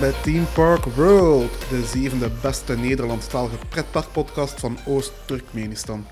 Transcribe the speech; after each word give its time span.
bij 0.00 0.22
Team 0.22 0.46
Park 0.54 0.84
World, 0.84 1.68
de 1.68 1.84
zevende 1.84 2.30
beste 2.42 2.76
Nederlandstalige 2.76 3.66
pretparkpodcast 3.68 4.60
van 4.60 4.78
Oost-Turkmenistan. 4.86 6.06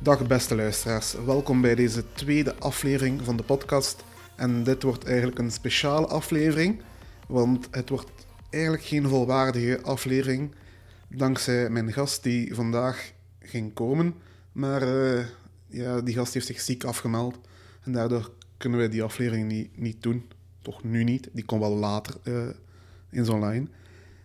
Dag 0.00 0.26
beste 0.26 0.54
luisteraars, 0.54 1.14
welkom 1.26 1.60
bij 1.60 1.74
deze 1.74 2.12
tweede 2.12 2.54
aflevering 2.54 3.22
van 3.24 3.36
de 3.36 3.42
podcast. 3.42 4.04
En 4.36 4.64
dit 4.64 4.82
wordt 4.82 5.04
eigenlijk 5.04 5.38
een 5.38 5.50
speciale 5.50 6.06
aflevering, 6.06 6.82
want 7.28 7.68
het 7.70 7.88
wordt 7.88 8.10
eigenlijk 8.50 8.84
geen 8.84 9.08
volwaardige 9.08 9.80
aflevering, 9.82 10.54
dankzij 11.08 11.70
mijn 11.70 11.92
gast 11.92 12.22
die 12.22 12.54
vandaag 12.54 13.12
ging 13.40 13.74
komen. 13.74 14.14
Maar 14.52 14.82
uh, 14.82 15.24
ja, 15.66 16.00
die 16.00 16.14
gast 16.14 16.34
heeft 16.34 16.46
zich 16.46 16.60
ziek 16.60 16.84
afgemeld 16.84 17.38
en 17.82 17.92
daardoor 17.92 18.30
kunnen 18.56 18.78
wij 18.78 18.88
die 18.88 19.02
aflevering 19.02 19.48
niet, 19.48 19.78
niet 19.78 20.02
doen. 20.02 20.28
Toch 20.62 20.84
nu 20.84 21.04
niet, 21.04 21.28
die 21.32 21.44
komt 21.44 21.60
wel 21.60 21.76
later 21.76 22.14
uh, 22.24 22.48
in 23.14 23.24
zo'n 23.24 23.48
line. 23.48 23.66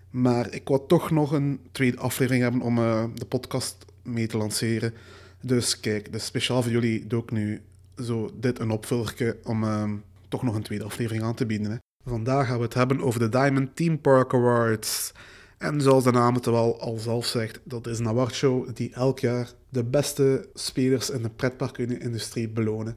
Maar 0.09 0.53
ik 0.53 0.67
wou 0.67 0.81
toch 0.87 1.11
nog 1.11 1.31
een 1.31 1.59
tweede 1.71 1.97
aflevering 1.97 2.43
hebben 2.43 2.61
om 2.61 2.77
uh, 2.77 3.03
de 3.13 3.25
podcast 3.25 3.85
mee 4.03 4.27
te 4.27 4.37
lanceren. 4.37 4.93
Dus 5.41 5.79
kijk, 5.79 6.11
dus 6.11 6.25
speciaal 6.25 6.61
voor 6.61 6.71
jullie 6.71 7.07
doe 7.07 7.23
ik 7.23 7.31
nu 7.31 7.61
zo 7.97 8.29
dit 8.33 8.59
een 8.59 8.71
opvulgertje 8.71 9.37
om 9.43 9.63
uh, 9.63 9.91
toch 10.27 10.43
nog 10.43 10.55
een 10.55 10.63
tweede 10.63 10.83
aflevering 10.83 11.23
aan 11.23 11.35
te 11.35 11.45
bieden. 11.45 11.71
Hè. 11.71 11.77
Vandaag 12.05 12.47
gaan 12.47 12.57
we 12.57 12.63
het 12.63 12.73
hebben 12.73 13.01
over 13.01 13.19
de 13.19 13.29
Diamond 13.29 13.75
Team 13.75 14.01
Park 14.01 14.33
Awards. 14.33 15.11
En 15.57 15.81
zoals 15.81 16.03
de 16.03 16.11
naam 16.11 16.33
het 16.35 16.45
wel 16.45 16.81
al 16.81 16.97
zelf 16.97 17.25
zegt, 17.25 17.59
dat 17.63 17.87
is 17.87 17.99
een 17.99 18.07
awardshow 18.07 18.75
die 18.75 18.93
elk 18.93 19.19
jaar 19.19 19.53
de 19.69 19.83
beste 19.83 20.49
spelers 20.53 21.09
in 21.09 21.21
de 21.21 21.29
pretparkindustrie 21.29 22.49
belonen. 22.49 22.95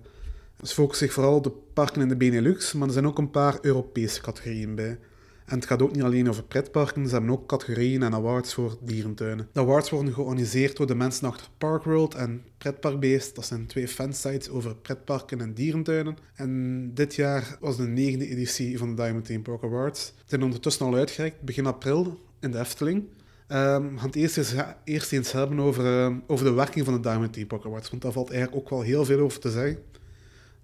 Ze 0.62 0.74
focussen 0.74 1.06
zich 1.06 1.14
vooral 1.14 1.34
op 1.34 1.44
de 1.44 1.52
parken 1.72 2.02
in 2.02 2.08
de 2.08 2.16
Benelux, 2.16 2.72
maar 2.72 2.86
er 2.86 2.92
zijn 2.92 3.06
ook 3.06 3.18
een 3.18 3.30
paar 3.30 3.58
Europese 3.62 4.20
categorieën 4.20 4.74
bij. 4.74 4.98
En 5.46 5.58
het 5.58 5.66
gaat 5.66 5.82
ook 5.82 5.92
niet 5.92 6.02
alleen 6.02 6.28
over 6.28 6.42
pretparken, 6.42 7.06
ze 7.06 7.12
hebben 7.12 7.30
ook 7.30 7.48
categorieën 7.48 8.02
en 8.02 8.14
awards 8.14 8.54
voor 8.54 8.76
dierentuinen. 8.80 9.48
De 9.52 9.60
awards 9.60 9.90
worden 9.90 10.12
georganiseerd 10.12 10.76
door 10.76 10.86
de 10.86 10.94
mensen 10.94 11.28
achter 11.28 11.46
Parkworld 11.58 12.14
en 12.14 12.44
Pretparkbeest. 12.58 13.34
Dat 13.34 13.46
zijn 13.46 13.66
twee 13.66 13.88
fansites 13.88 14.48
over 14.48 14.76
pretparken 14.76 15.40
en 15.40 15.54
dierentuinen. 15.54 16.16
En 16.34 16.90
dit 16.94 17.14
jaar 17.14 17.56
was 17.60 17.76
de 17.76 17.86
negende 17.86 18.28
editie 18.28 18.78
van 18.78 18.88
de 18.88 19.02
Diamond 19.02 19.24
Theme 19.24 19.42
Park 19.42 19.62
Awards. 19.62 20.06
Ze 20.06 20.12
zijn 20.24 20.42
ondertussen 20.42 20.86
al 20.86 20.94
uitgereikt, 20.94 21.40
begin 21.40 21.66
april 21.66 22.18
in 22.40 22.50
de 22.50 22.58
Efteling. 22.58 22.96
Um, 22.98 23.92
we 23.92 23.98
gaan 23.98 24.06
het 24.06 24.16
eerst 24.16 24.36
eens, 24.36 24.54
eerst 24.84 25.12
eens 25.12 25.32
hebben 25.32 25.60
over, 25.60 25.84
uh, 25.84 26.16
over 26.26 26.44
de 26.44 26.52
werking 26.52 26.84
van 26.84 26.94
de 26.94 27.00
Diamond 27.00 27.32
Theme 27.32 27.46
Park 27.46 27.64
Awards, 27.64 27.90
want 27.90 28.02
daar 28.02 28.12
valt 28.12 28.30
eigenlijk 28.30 28.62
ook 28.62 28.70
wel 28.70 28.80
heel 28.80 29.04
veel 29.04 29.20
over 29.20 29.40
te 29.40 29.50
zeggen. 29.50 29.78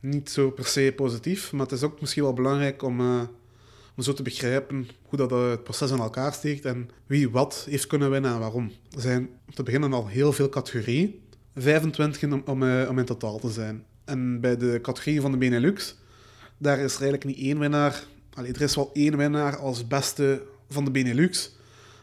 Niet 0.00 0.30
zo 0.30 0.50
per 0.50 0.66
se 0.66 0.92
positief, 0.96 1.52
maar 1.52 1.60
het 1.60 1.72
is 1.72 1.82
ook 1.82 2.00
misschien 2.00 2.22
wel 2.22 2.32
belangrijk 2.32 2.82
om... 2.82 3.00
Uh, 3.00 3.20
om 3.98 4.04
zo 4.04 4.12
te 4.12 4.22
begrijpen 4.22 4.88
hoe 5.02 5.18
dat 5.18 5.30
het 5.30 5.64
proces 5.64 5.90
in 5.90 5.98
elkaar 5.98 6.32
steekt 6.32 6.64
en 6.64 6.90
wie 7.06 7.30
wat 7.30 7.66
heeft 7.70 7.86
kunnen 7.86 8.10
winnen 8.10 8.32
en 8.32 8.38
waarom. 8.38 8.72
Er 8.94 9.00
zijn 9.00 9.28
te 9.54 9.62
beginnen 9.62 9.92
al 9.92 10.06
heel 10.06 10.32
veel 10.32 10.48
categorieën, 10.48 11.20
25 11.54 12.22
om, 12.22 12.42
om, 12.46 12.62
om 12.88 12.98
in 12.98 13.04
totaal 13.04 13.38
te 13.38 13.50
zijn. 13.50 13.84
En 14.04 14.40
bij 14.40 14.56
de 14.56 14.78
categorie 14.82 15.20
van 15.20 15.30
de 15.30 15.38
Benelux, 15.38 15.96
daar 16.58 16.78
is 16.78 16.94
er 16.94 17.02
eigenlijk 17.02 17.24
niet 17.24 17.46
één 17.46 17.58
winnaar. 17.58 18.04
Allee, 18.34 18.52
er 18.52 18.60
is 18.60 18.74
wel 18.74 18.90
één 18.92 19.16
winnaar 19.16 19.56
als 19.56 19.86
beste 19.86 20.42
van 20.68 20.84
de 20.84 20.90
Benelux, 20.90 21.56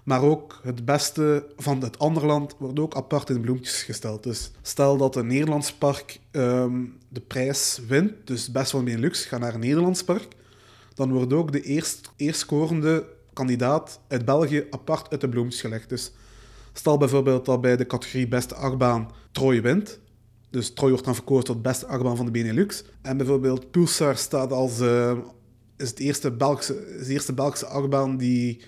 maar 0.04 0.22
ook 0.22 0.60
het 0.64 0.86
beste 0.86 1.46
van 1.58 1.82
het 1.82 2.00
andere 2.00 2.26
land 2.26 2.56
wordt 2.60 2.80
ook 2.80 2.96
apart 2.96 3.30
in 3.30 3.36
de 3.36 3.42
bloempjes 3.42 3.84
gesteld. 3.84 4.24
Dus 4.24 4.52
stel 4.62 4.98
dat 4.98 5.16
een 5.16 5.28
Nederlands 5.28 5.74
park 5.74 6.20
um, 6.32 6.98
de 7.08 7.22
prijs 7.22 7.80
wint, 7.88 8.14
dus 8.24 8.44
het 8.44 8.54
beste 8.54 8.70
van 8.70 8.86
de 8.86 8.92
Benelux 8.92 9.26
gaat 9.26 9.40
naar 9.40 9.54
een 9.54 9.60
Nederlands 9.60 10.04
park, 10.04 10.28
dan 10.96 11.12
wordt 11.12 11.34
ook 11.34 11.52
de 11.52 11.62
eerst, 11.62 12.12
scorende 12.18 13.06
kandidaat 13.34 14.00
uit 14.08 14.26
België 14.26 14.68
apart 14.70 15.12
uit 15.12 15.22
de 15.22 15.30
bloempjes 15.30 15.62
gelegd. 15.62 15.90
Dus 15.90 16.12
stel 16.74 16.98
bijvoorbeeld 16.98 17.46
dat 17.46 17.62
bij 17.62 17.78
de 17.78 17.86
categorie 17.86 18.28
beste 18.28 18.56
achtbaan 18.56 19.12
Troy 19.32 19.62
wint. 19.62 20.00
Dus 20.50 20.74
Troy 20.74 20.90
wordt 20.90 21.06
dan 21.06 21.16
verkozen 21.16 21.46
tot 21.46 21.62
beste 21.62 21.86
achtbaan 21.86 22.18
van 22.18 22.26
de 22.26 22.32
Benelux. 22.32 22.84
En 23.02 23.18
bijvoorbeeld 23.18 23.72
Pulsar 23.72 24.18
staat 24.18 24.52
als... 24.52 24.82
Uh, 24.82 25.18
is, 25.78 25.90
het 25.90 26.00
eerste 26.00 26.32
Belgische, 26.32 26.98
is 27.00 27.08
de 27.08 27.14
eerste 27.14 27.34
Belgische 27.34 27.66
achtbaan 27.66 28.18
die 28.18 28.62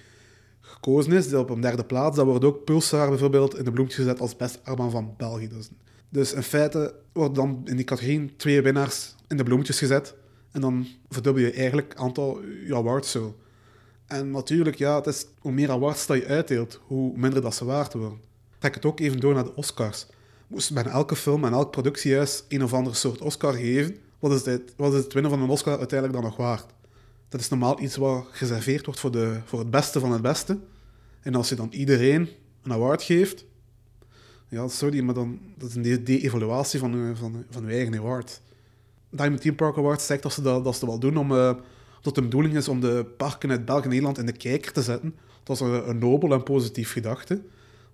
gekozen 0.62 1.12
is, 1.12 1.34
op 1.34 1.50
een 1.50 1.62
derde 1.62 1.86
plaats. 1.86 2.16
Dan 2.16 2.28
wordt 2.28 2.46
ook 2.46 2.64
Pulsar 2.64 3.10
bijvoorbeeld 3.10 3.58
in 3.58 3.64
de 3.64 3.72
bloempjes 3.72 3.98
gezet 3.98 4.20
als 4.20 4.36
beste 4.36 4.60
achtbaan 4.64 4.92
van 4.92 5.14
België. 5.18 5.48
Dus, 5.48 5.70
dus 6.10 6.34
in 6.34 6.44
feite 6.44 6.96
worden 7.14 7.34
dan 7.34 7.62
in 7.66 7.76
die 7.76 7.86
categorie 7.86 8.36
twee 8.36 8.62
winnaars 8.62 9.16
in 9.28 9.38
de 9.38 9.44
bloempjes 9.44 9.78
gezet. 9.78 10.16
En 10.52 10.62
dan 10.62 10.88
verdubbel 11.10 11.44
je 11.44 11.52
eigenlijk 11.52 11.90
het 11.90 11.98
aantal 11.98 12.42
je 12.42 12.76
awards 12.76 13.12
zo. 13.12 13.36
En 14.06 14.32
natuurlijk, 14.32 14.76
ja, 14.76 14.96
het 14.96 15.08
is, 15.08 15.26
hoe 15.40 15.52
meer 15.52 15.72
awards 15.72 16.06
dat 16.06 16.18
je 16.18 16.26
uitdeelt, 16.26 16.80
hoe 16.84 17.18
minder 17.18 17.42
dat 17.42 17.56
ze 17.56 17.66
waard 17.66 17.94
worden. 17.94 18.20
Trek 18.58 18.76
het 18.76 18.86
ook 18.86 19.00
even 19.00 19.20
door 19.20 19.34
naar 19.34 19.44
de 19.44 19.56
Oscars. 19.56 20.08
Moest 20.48 20.74
bijna 20.74 20.90
elke 20.90 21.16
film 21.16 21.46
en 21.46 21.54
elk 21.54 21.72
productiehuis 21.72 22.44
een 22.48 22.64
of 22.64 22.74
ander 22.74 22.96
soort 22.96 23.22
Oscar 23.22 23.54
geven, 23.54 23.98
wat 24.20 24.32
is, 24.32 24.44
dit, 24.44 24.74
wat 24.76 24.94
is 24.94 25.04
het 25.04 25.14
winnen 25.14 25.32
van 25.32 25.42
een 25.42 25.50
Oscar 25.50 25.78
uiteindelijk 25.78 26.22
dan 26.22 26.30
nog 26.30 26.38
waard? 26.38 26.66
Dat 27.30 27.40
is 27.40 27.50
normaal 27.50 27.82
iets 27.82 27.96
wat 27.96 28.26
gereserveerd 28.32 28.86
wordt 28.86 29.00
voor, 29.00 29.12
de, 29.12 29.40
voor 29.46 29.60
het 29.60 29.72
beste 29.72 30.00
van 30.00 30.12
het 30.12 30.22
beste. 30.22 30.60
En 31.22 31.36
als 31.36 31.50
je 31.50 31.56
dan 31.56 31.72
iedereen 31.72 32.30
een 32.64 32.72
award 32.72 33.04
geeft, 33.04 33.46
ja, 34.50 34.68
sorry, 34.68 35.02
maar 35.02 35.14
dan 35.14 35.40
dat 35.58 35.70
is 35.70 35.76
een 35.76 36.04
de-evaluatie 36.04 36.80
van, 36.80 37.16
van, 37.16 37.46
van 37.50 37.66
je 37.66 37.74
eigen 37.74 37.98
award. 37.98 38.42
Diamond 39.18 39.42
Team 39.42 39.56
Park 39.56 39.78
Awards 39.78 40.06
zegt 40.06 40.24
dat 40.24 40.34
ze 40.34 40.42
dat, 40.42 40.64
dat, 40.64 40.76
ze 40.76 40.86
wel 40.86 41.00
doen 41.00 41.18
om, 41.18 41.32
uh, 41.32 41.54
dat 42.02 42.16
de 42.16 42.22
bedoeling 42.22 42.56
is 42.56 42.68
om 42.68 42.80
de 42.80 43.06
parken 43.18 43.50
uit 43.50 43.66
België 43.66 43.84
en 43.84 43.90
Nederland 43.90 44.18
in 44.18 44.26
de 44.26 44.32
kijker 44.32 44.72
te 44.72 44.82
zetten. 44.82 45.16
Dat 45.44 45.56
is 45.56 45.62
een, 45.62 45.98
nobel 45.98 46.32
en 46.32 46.44
positief 46.44 46.92
gedachte. 46.92 47.42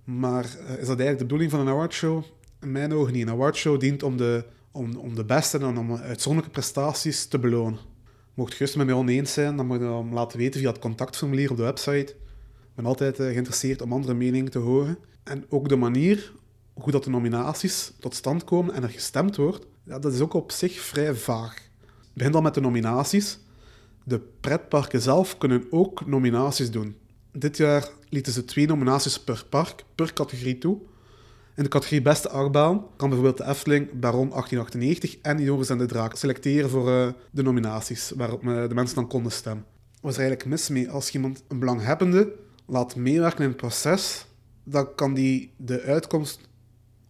Maar 0.03 0.43
uh, 0.43 0.69
is 0.69 0.87
dat 0.87 0.99
eigenlijk 0.99 1.17
de 1.17 1.23
bedoeling 1.23 1.51
van 1.51 1.59
een 1.59 1.67
awardshow? 1.67 2.23
In 2.61 2.71
mijn 2.71 2.93
ogen 2.93 3.13
niet. 3.13 3.21
Een 3.21 3.33
awardshow 3.33 3.79
dient 3.79 4.03
om 4.03 4.17
de, 4.17 4.45
om, 4.71 4.95
om 4.95 5.15
de 5.15 5.25
beste 5.25 5.57
en 5.57 5.77
om 5.77 5.95
uitzonderlijke 5.95 6.59
prestaties 6.59 7.25
te 7.25 7.39
belonen. 7.39 7.79
Mocht 8.33 8.57
je 8.57 8.63
het 8.63 8.75
met 8.75 8.85
mij 8.85 8.95
oneens 8.95 9.33
zijn, 9.33 9.57
dan 9.57 9.67
moet 9.67 9.79
je 9.79 9.85
hem 9.85 10.13
laten 10.13 10.37
weten 10.37 10.59
via 10.59 10.69
het 10.69 10.79
contactformulier 10.79 11.51
op 11.51 11.57
de 11.57 11.63
website. 11.63 12.13
Ik 12.61 12.75
ben 12.75 12.85
altijd 12.85 13.19
uh, 13.19 13.27
geïnteresseerd 13.27 13.81
om 13.81 13.93
andere 13.93 14.13
meningen 14.13 14.51
te 14.51 14.59
horen. 14.59 14.97
En 15.23 15.45
ook 15.49 15.69
de 15.69 15.75
manier 15.75 16.31
hoe 16.73 16.91
dat 16.91 17.03
de 17.03 17.09
nominaties 17.09 17.93
tot 17.99 18.15
stand 18.15 18.43
komen 18.43 18.73
en 18.73 18.83
er 18.83 18.89
gestemd 18.89 19.35
wordt, 19.35 19.65
ja, 19.83 19.99
dat 19.99 20.13
is 20.13 20.19
ook 20.19 20.33
op 20.33 20.51
zich 20.51 20.79
vrij 20.79 21.15
vaag. 21.15 21.55
Begin 22.13 22.31
dan 22.31 22.43
met 22.43 22.53
de 22.53 22.61
nominaties. 22.61 23.39
De 24.03 24.19
pretparken 24.19 25.01
zelf 25.01 25.37
kunnen 25.37 25.65
ook 25.69 26.05
nominaties 26.05 26.71
doen. 26.71 26.95
Dit 27.31 27.57
jaar 27.57 27.89
lieten 28.09 28.33
ze 28.33 28.45
twee 28.45 28.67
nominaties 28.67 29.19
per 29.19 29.45
park, 29.49 29.83
per 29.95 30.13
categorie 30.13 30.57
toe. 30.57 30.77
In 31.55 31.63
de 31.63 31.69
categorie 31.69 32.01
Beste 32.01 32.29
Achtbaan 32.29 32.85
kan 32.95 33.09
bijvoorbeeld 33.09 33.37
de 33.37 33.45
Efteling 33.45 33.99
Baron 33.99 34.29
1898 34.29 35.17
en 35.21 35.41
Joris 35.41 35.69
en 35.69 35.77
de 35.77 35.85
Draak 35.85 36.15
selecteren 36.15 36.69
voor 36.69 36.89
uh, 36.89 37.07
de 37.31 37.43
nominaties, 37.43 38.11
waarop 38.15 38.43
uh, 38.43 38.67
de 38.67 38.73
mensen 38.73 38.95
dan 38.95 39.07
konden 39.07 39.31
stemmen. 39.31 39.65
Wat 40.01 40.11
is 40.11 40.17
er 40.17 40.23
eigenlijk 40.23 40.49
mis 40.49 40.69
mee? 40.69 40.89
Als 40.89 41.11
iemand 41.11 41.43
een 41.47 41.59
belanghebbende 41.59 42.33
laat 42.65 42.95
meewerken 42.95 43.43
in 43.43 43.47
het 43.47 43.57
proces, 43.57 44.25
dan 44.63 44.95
kan 44.95 45.13
die 45.13 45.53
de 45.57 45.81
uitkomst 45.81 46.39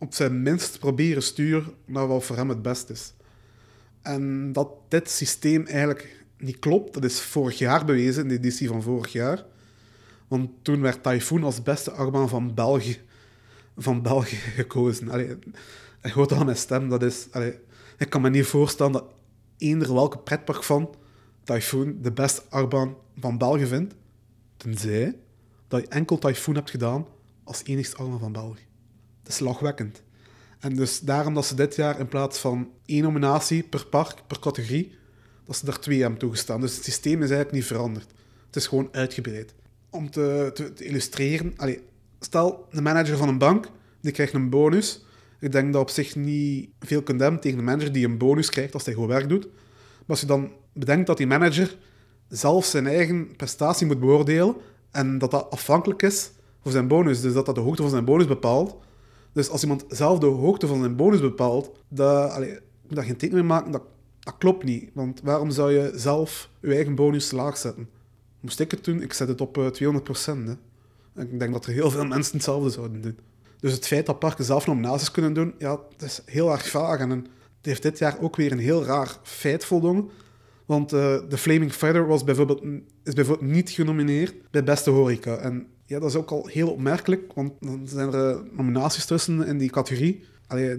op 0.03 0.13
zijn 0.13 0.41
minst 0.41 0.79
proberen 0.79 1.23
sturen 1.23 1.73
naar 1.85 2.07
wat 2.07 2.23
voor 2.23 2.35
hem 2.35 2.49
het 2.49 2.61
best 2.61 2.89
is. 2.89 3.13
En 4.01 4.53
dat 4.53 4.69
dit 4.87 5.09
systeem 5.09 5.65
eigenlijk 5.65 6.25
niet 6.37 6.59
klopt, 6.59 6.93
dat 6.93 7.03
is 7.03 7.21
vorig 7.21 7.57
jaar 7.57 7.85
bewezen, 7.85 8.21
in 8.21 8.27
de 8.27 8.33
editie 8.33 8.67
van 8.67 8.81
vorig 8.81 9.11
jaar. 9.11 9.45
Want 10.27 10.49
toen 10.61 10.81
werd 10.81 11.03
Typhoon 11.03 11.43
als 11.43 11.63
beste 11.63 11.91
achtbaan 11.91 12.29
van 12.29 12.53
België, 12.53 13.01
van 13.77 14.01
België 14.01 14.35
gekozen. 14.61 15.09
Allee, 15.09 15.37
hij 15.99 16.11
hoort 16.11 16.31
al 16.31 16.45
mijn 16.45 16.57
stem, 16.57 16.89
dat 16.89 17.03
is... 17.03 17.27
Ik 17.97 18.09
kan 18.09 18.21
me 18.21 18.29
niet 18.29 18.45
voorstellen 18.45 18.91
dat 18.91 19.05
eender 19.57 19.93
welke 19.93 20.17
pretpark 20.17 20.63
van 20.63 20.95
Typhoon 21.43 21.97
de 22.01 22.11
beste 22.11 22.41
achtbaan 22.49 22.95
van 23.19 23.37
België 23.37 23.65
vindt, 23.65 23.93
tenzij 24.57 25.15
dat 25.67 25.81
je 25.81 25.87
enkel 25.87 26.17
Typhoon 26.17 26.55
hebt 26.55 26.69
gedaan 26.69 27.07
als 27.43 27.63
enigste 27.63 27.95
achtbaan 27.95 28.19
van 28.19 28.31
België. 28.31 28.71
Dat 29.23 29.31
is 29.31 29.39
lachwekkend. 29.39 30.01
En 30.59 30.75
dus 30.75 30.99
daarom 30.99 31.33
dat 31.33 31.45
ze 31.45 31.55
dit 31.55 31.75
jaar 31.75 31.99
in 31.99 32.07
plaats 32.07 32.39
van 32.39 32.69
één 32.85 33.03
nominatie 33.03 33.63
per 33.63 33.85
park, 33.85 34.27
per 34.27 34.39
categorie, 34.39 34.95
dat 35.45 35.55
ze 35.55 35.67
er 35.67 35.79
twee 35.79 36.01
hebben 36.01 36.19
toegestaan. 36.19 36.61
Dus 36.61 36.75
het 36.75 36.83
systeem 36.83 37.13
is 37.13 37.29
eigenlijk 37.29 37.51
niet 37.51 37.65
veranderd. 37.65 38.07
Het 38.45 38.55
is 38.55 38.67
gewoon 38.67 38.89
uitgebreid. 38.91 39.53
Om 39.89 40.09
te, 40.09 40.51
te, 40.53 40.73
illustreren, 40.85 41.53
allez, 41.55 41.77
stel, 42.19 42.67
de 42.71 42.81
manager 42.81 43.17
van 43.17 43.27
een 43.27 43.37
bank, 43.37 43.69
die 44.01 44.11
krijgt 44.11 44.33
een 44.33 44.49
bonus. 44.49 45.05
Ik 45.39 45.51
denk 45.51 45.73
dat 45.73 45.81
op 45.81 45.89
zich 45.89 46.15
niet 46.15 46.69
veel 46.79 47.01
kunt 47.01 47.41
tegen 47.41 47.57
een 47.57 47.63
manager 47.63 47.91
die 47.91 48.05
een 48.05 48.17
bonus 48.17 48.49
krijgt 48.49 48.73
als 48.73 48.85
hij 48.85 48.93
goed 48.93 49.07
werk 49.07 49.29
doet. 49.29 49.43
Maar 49.43 50.05
als 50.07 50.19
je 50.19 50.25
dan 50.25 50.51
bedenkt 50.73 51.07
dat 51.07 51.17
die 51.17 51.27
manager 51.27 51.77
zelf 52.27 52.65
zijn 52.65 52.87
eigen 52.87 53.35
prestatie 53.35 53.87
moet 53.87 53.99
beoordelen 53.99 54.55
en 54.91 55.17
dat 55.17 55.31
dat 55.31 55.49
afhankelijk 55.49 56.01
is 56.01 56.31
voor 56.61 56.71
zijn 56.71 56.87
bonus, 56.87 57.21
dus 57.21 57.33
dat 57.33 57.45
dat 57.45 57.55
de 57.55 57.61
hoogte 57.61 57.81
van 57.81 57.91
zijn 57.91 58.05
bonus 58.05 58.27
bepaalt, 58.27 58.75
dus 59.33 59.49
als 59.49 59.61
iemand 59.61 59.85
zelf 59.87 60.19
de 60.19 60.25
hoogte 60.25 60.67
van 60.67 60.79
zijn 60.79 60.95
bonus 60.95 61.19
bepaalt, 61.19 61.71
dat, 61.87 62.31
allee, 62.31 62.59
daar 62.87 63.03
geen 63.03 63.17
teken 63.17 63.35
mee 63.35 63.43
maken, 63.43 63.71
dat, 63.71 63.83
dat 64.19 64.35
klopt 64.37 64.63
niet. 64.63 64.89
Want 64.93 65.21
waarom 65.23 65.51
zou 65.51 65.71
je 65.71 65.91
zelf 65.95 66.49
je 66.61 66.73
eigen 66.73 66.95
bonus 66.95 67.31
laag 67.31 67.57
zetten? 67.57 67.89
Moest 68.39 68.59
ik 68.59 68.71
het 68.71 68.83
doen, 68.83 69.01
ik 69.01 69.13
zet 69.13 69.27
het 69.27 69.41
op 69.41 69.57
uh, 69.57 69.67
200%. 69.67 69.71
Hè. 70.23 70.55
En 71.13 71.31
ik 71.31 71.39
denk 71.39 71.53
dat 71.53 71.65
er 71.65 71.73
heel 71.73 71.91
veel 71.91 72.05
mensen 72.05 72.33
hetzelfde 72.33 72.69
zouden 72.69 73.01
doen. 73.01 73.17
Dus 73.59 73.73
het 73.73 73.87
feit 73.87 74.05
dat 74.05 74.19
parken 74.19 74.45
zelf 74.45 74.67
nominaties 74.67 75.11
kunnen 75.11 75.33
doen, 75.33 75.53
ja, 75.57 75.79
het 75.91 76.01
is 76.01 76.21
heel 76.25 76.51
erg 76.51 76.67
vaag. 76.67 76.99
En 76.99 77.09
het 77.09 77.27
heeft 77.61 77.81
dit 77.81 77.97
jaar 77.97 78.17
ook 78.21 78.35
weer 78.35 78.51
een 78.51 78.59
heel 78.59 78.83
raar 78.83 79.17
feit 79.23 79.65
voldongen. 79.65 80.09
Want 80.65 80.93
uh, 80.93 80.99
de 81.29 81.37
Flaming 81.37 81.73
Feather 81.73 82.07
was 82.07 82.23
bijvoorbeeld, 82.23 82.63
is 83.03 83.13
bijvoorbeeld 83.13 83.51
niet 83.51 83.69
genomineerd 83.69 84.33
bij 84.51 84.63
Beste 84.63 84.89
Horeca. 84.89 85.35
En 85.35 85.67
ja, 85.85 85.99
dat 85.99 86.09
is 86.09 86.15
ook 86.15 86.31
al 86.31 86.47
heel 86.47 86.71
opmerkelijk, 86.71 87.33
want 87.33 87.53
dan 87.59 87.87
zijn 87.87 88.13
er 88.13 88.35
uh, 88.35 88.41
nominaties 88.51 89.05
tussen 89.05 89.45
in 89.45 89.57
die 89.57 89.69
categorie 89.69 90.23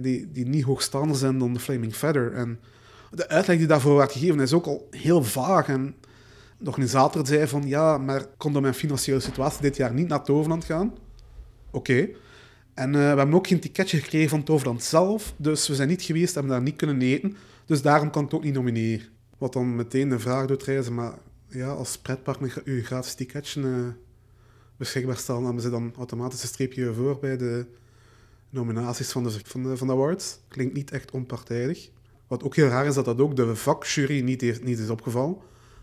die, 0.01 0.31
die 0.31 0.45
niet 0.45 0.63
hoogstaander 0.63 1.17
zijn 1.17 1.37
dan 1.37 1.53
de 1.53 1.59
Flaming 1.59 1.95
Feather. 1.95 2.33
En 2.33 2.59
de 3.11 3.27
uitleg 3.27 3.57
die 3.57 3.67
daarvoor 3.67 3.95
werd 3.95 4.11
gegeven 4.11 4.39
is 4.39 4.53
ook 4.53 4.65
al 4.65 4.87
heel 4.91 5.23
vaag. 5.23 5.67
En 5.67 5.95
de 6.57 6.67
organisator 6.67 7.27
zei 7.27 7.47
van, 7.47 7.67
ja, 7.67 7.97
maar 7.97 8.25
kon 8.37 8.53
door 8.53 8.61
mijn 8.61 8.73
financiële 8.73 9.19
situatie 9.19 9.61
dit 9.61 9.75
jaar 9.75 9.93
niet 9.93 10.07
naar 10.07 10.23
Toverland 10.23 10.65
gaan? 10.65 10.93
Oké. 11.71 12.07
En 12.73 12.89
uh, 12.89 12.95
we 12.95 12.99
hebben 12.99 13.33
ook 13.33 13.47
geen 13.47 13.59
ticketje 13.59 13.97
gekregen 13.97 14.29
van 14.29 14.43
Toverland 14.43 14.83
zelf, 14.83 15.33
dus 15.37 15.67
we 15.67 15.75
zijn 15.75 15.87
niet 15.87 16.01
geweest, 16.01 16.33
hebben 16.33 16.51
daar 16.51 16.61
niet 16.61 16.75
kunnen 16.75 17.01
eten. 17.01 17.35
Dus 17.65 17.81
daarom 17.81 18.09
kan 18.09 18.23
het 18.23 18.33
ook 18.33 18.43
niet 18.43 18.53
nomineren. 18.53 19.05
Wat 19.37 19.53
dan 19.53 19.75
meteen 19.75 20.09
de 20.09 20.19
vraag 20.19 20.45
doet 20.45 20.63
reizen, 20.63 20.93
maar 20.93 21.13
ja, 21.47 21.67
als 21.67 21.97
pretpark 21.97 22.61
u 22.63 22.83
gratis 22.83 23.13
ticketje 23.13 23.61
uh, 23.61 23.87
beschikbaar 24.77 25.17
stellen, 25.17 25.43
hebben 25.43 25.61
ze 25.61 25.69
dan 25.69 25.93
automatisch 25.97 26.41
een 26.41 26.47
streepje 26.47 26.93
voor 26.93 27.19
bij 27.19 27.37
de 27.37 27.65
nominaties 28.49 29.11
van 29.11 29.23
de, 29.23 29.39
van 29.43 29.63
de, 29.63 29.77
van 29.77 29.87
de 29.87 29.93
awards. 29.93 30.39
Klinkt 30.47 30.73
niet 30.73 30.91
echt 30.91 31.11
onpartijdig. 31.11 31.89
Wat 32.27 32.43
ook 32.43 32.55
heel 32.55 32.67
raar 32.67 32.85
is, 32.85 32.93
dat 32.93 33.05
dat 33.05 33.19
ook 33.19 33.35
de 33.35 33.55
vakjury 33.55 34.21
niet, 34.21 34.41
heeft, 34.41 34.63
niet 34.63 34.79
is 34.79 34.89
opgevallen. 34.89 35.37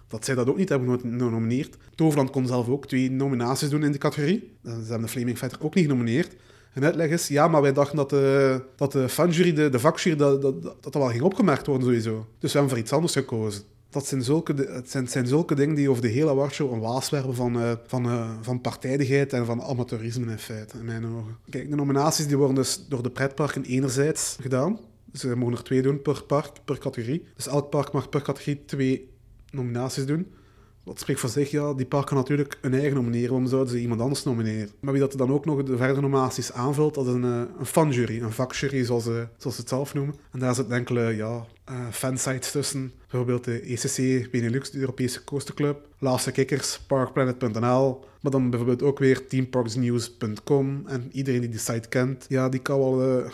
Dat 0.08 0.24
zij 0.24 0.34
dat 0.34 0.48
ook 0.48 0.56
niet 0.56 0.68
hebben 0.68 1.00
genomineerd. 1.00 1.76
Toverland 1.94 2.30
kon 2.30 2.46
zelf 2.46 2.68
ook 2.68 2.86
twee 2.86 3.10
nominaties 3.10 3.68
doen 3.68 3.84
in 3.84 3.92
de 3.92 3.98
categorie. 3.98 4.52
Ze 4.64 4.70
hebben 4.70 5.00
de 5.00 5.08
Flaming 5.08 5.38
Fighter 5.38 5.62
ook 5.62 5.74
niet 5.74 5.84
genomineerd. 5.84 6.36
En 6.72 6.84
uitleg 6.84 7.10
is, 7.10 7.28
ja, 7.28 7.48
maar 7.48 7.62
wij 7.62 7.72
dachten 7.72 7.96
dat 7.96 8.10
de, 8.10 8.62
dat 8.76 8.92
de 8.92 9.08
fanjury, 9.08 9.52
de, 9.52 9.68
de 9.68 9.78
vakjury, 9.78 10.16
dat, 10.16 10.42
dat, 10.42 10.62
dat 10.62 10.82
dat 10.82 10.94
wel 10.94 11.08
ging 11.08 11.22
opgemerkt 11.22 11.66
worden 11.66 11.86
sowieso. 11.86 12.26
Dus 12.38 12.52
we 12.52 12.58
hebben 12.58 12.68
voor 12.68 12.78
iets 12.78 12.92
anders 12.92 13.12
gekozen. 13.12 13.62
Dat 13.92 14.06
zijn 14.06 14.22
zulke, 14.22 14.54
het 14.54 15.10
zijn, 15.10 15.26
zulke 15.26 15.54
dingen 15.54 15.74
die 15.74 15.90
over 15.90 16.02
de 16.02 16.08
hele 16.08 16.30
awardshow 16.30 16.72
een 16.72 16.80
waas 16.80 17.10
werpen 17.10 17.34
van, 17.34 17.56
uh, 17.56 17.72
van, 17.86 18.06
uh, 18.06 18.30
van 18.40 18.60
partijdigheid 18.60 19.32
en 19.32 19.46
van 19.46 19.62
amateurisme 19.62 20.30
in 20.30 20.38
feite, 20.38 20.78
in 20.78 20.84
mijn 20.84 21.06
ogen. 21.06 21.36
Kijk, 21.50 21.70
de 21.70 21.76
nominaties 21.76 22.26
die 22.26 22.36
worden 22.36 22.56
dus 22.56 22.86
door 22.88 23.02
de 23.02 23.10
pretparken 23.10 23.64
enerzijds 23.64 24.36
gedaan. 24.40 24.78
Ze 25.12 25.36
mogen 25.36 25.56
er 25.56 25.62
twee 25.62 25.82
doen 25.82 26.02
per 26.02 26.24
park, 26.24 26.52
per 26.64 26.78
categorie. 26.78 27.24
Dus 27.36 27.46
elk 27.46 27.70
park 27.70 27.92
mag 27.92 28.08
per 28.08 28.22
categorie 28.22 28.64
twee 28.64 29.10
nominaties 29.50 30.06
doen. 30.06 30.26
Wat 30.82 31.00
spreekt 31.00 31.20
voor 31.20 31.28
zich, 31.28 31.50
ja, 31.50 31.74
die 31.74 31.86
parken 31.86 32.16
natuurlijk 32.16 32.58
een 32.60 32.74
eigen 32.74 32.94
nomineren. 32.94 33.30
Waarom 33.30 33.48
zouden 33.48 33.72
ze 33.72 33.80
iemand 33.80 34.00
anders 34.00 34.24
nomineren? 34.24 34.70
Maar 34.80 34.92
wie 34.92 35.00
dat 35.00 35.12
dan 35.12 35.32
ook 35.32 35.44
nog 35.44 35.62
de 35.62 35.76
verdere 35.76 36.00
nominaties 36.00 36.52
aanvult, 36.52 36.94
dat 36.94 37.06
is 37.06 37.12
een, 37.12 37.24
eh, 37.24 37.42
een 37.58 37.66
fanjury, 37.66 38.20
een 38.20 38.32
vakjury, 38.32 38.84
zoals, 38.84 39.04
ze, 39.04 39.28
zoals 39.36 39.54
ze 39.54 39.60
het 39.60 39.70
zelf 39.70 39.94
noemen. 39.94 40.14
En 40.32 40.38
daar 40.38 40.54
zitten 40.54 40.76
enkele 40.76 41.16
ja, 41.16 41.46
uh, 41.70 41.88
fansites 41.90 42.50
tussen. 42.50 42.92
Bijvoorbeeld 43.00 43.44
de 43.44 43.60
ECC, 43.60 44.30
Benelux, 44.30 44.70
de 44.70 44.78
Europese 44.78 45.24
Coasterclub, 45.24 45.86
Laatste 45.98 46.32
Kikkers, 46.32 46.80
Parkplanet.nl, 46.86 48.04
maar 48.20 48.32
dan 48.32 48.50
bijvoorbeeld 48.50 48.82
ook 48.82 48.98
weer 48.98 49.26
teamparksnews.com. 49.26 50.82
En 50.86 51.08
iedereen 51.12 51.40
die 51.40 51.50
die 51.50 51.58
site 51.58 51.88
kent, 51.88 52.26
ja, 52.28 52.48
die 52.48 52.60
kan 52.60 52.78
wel... 52.78 53.24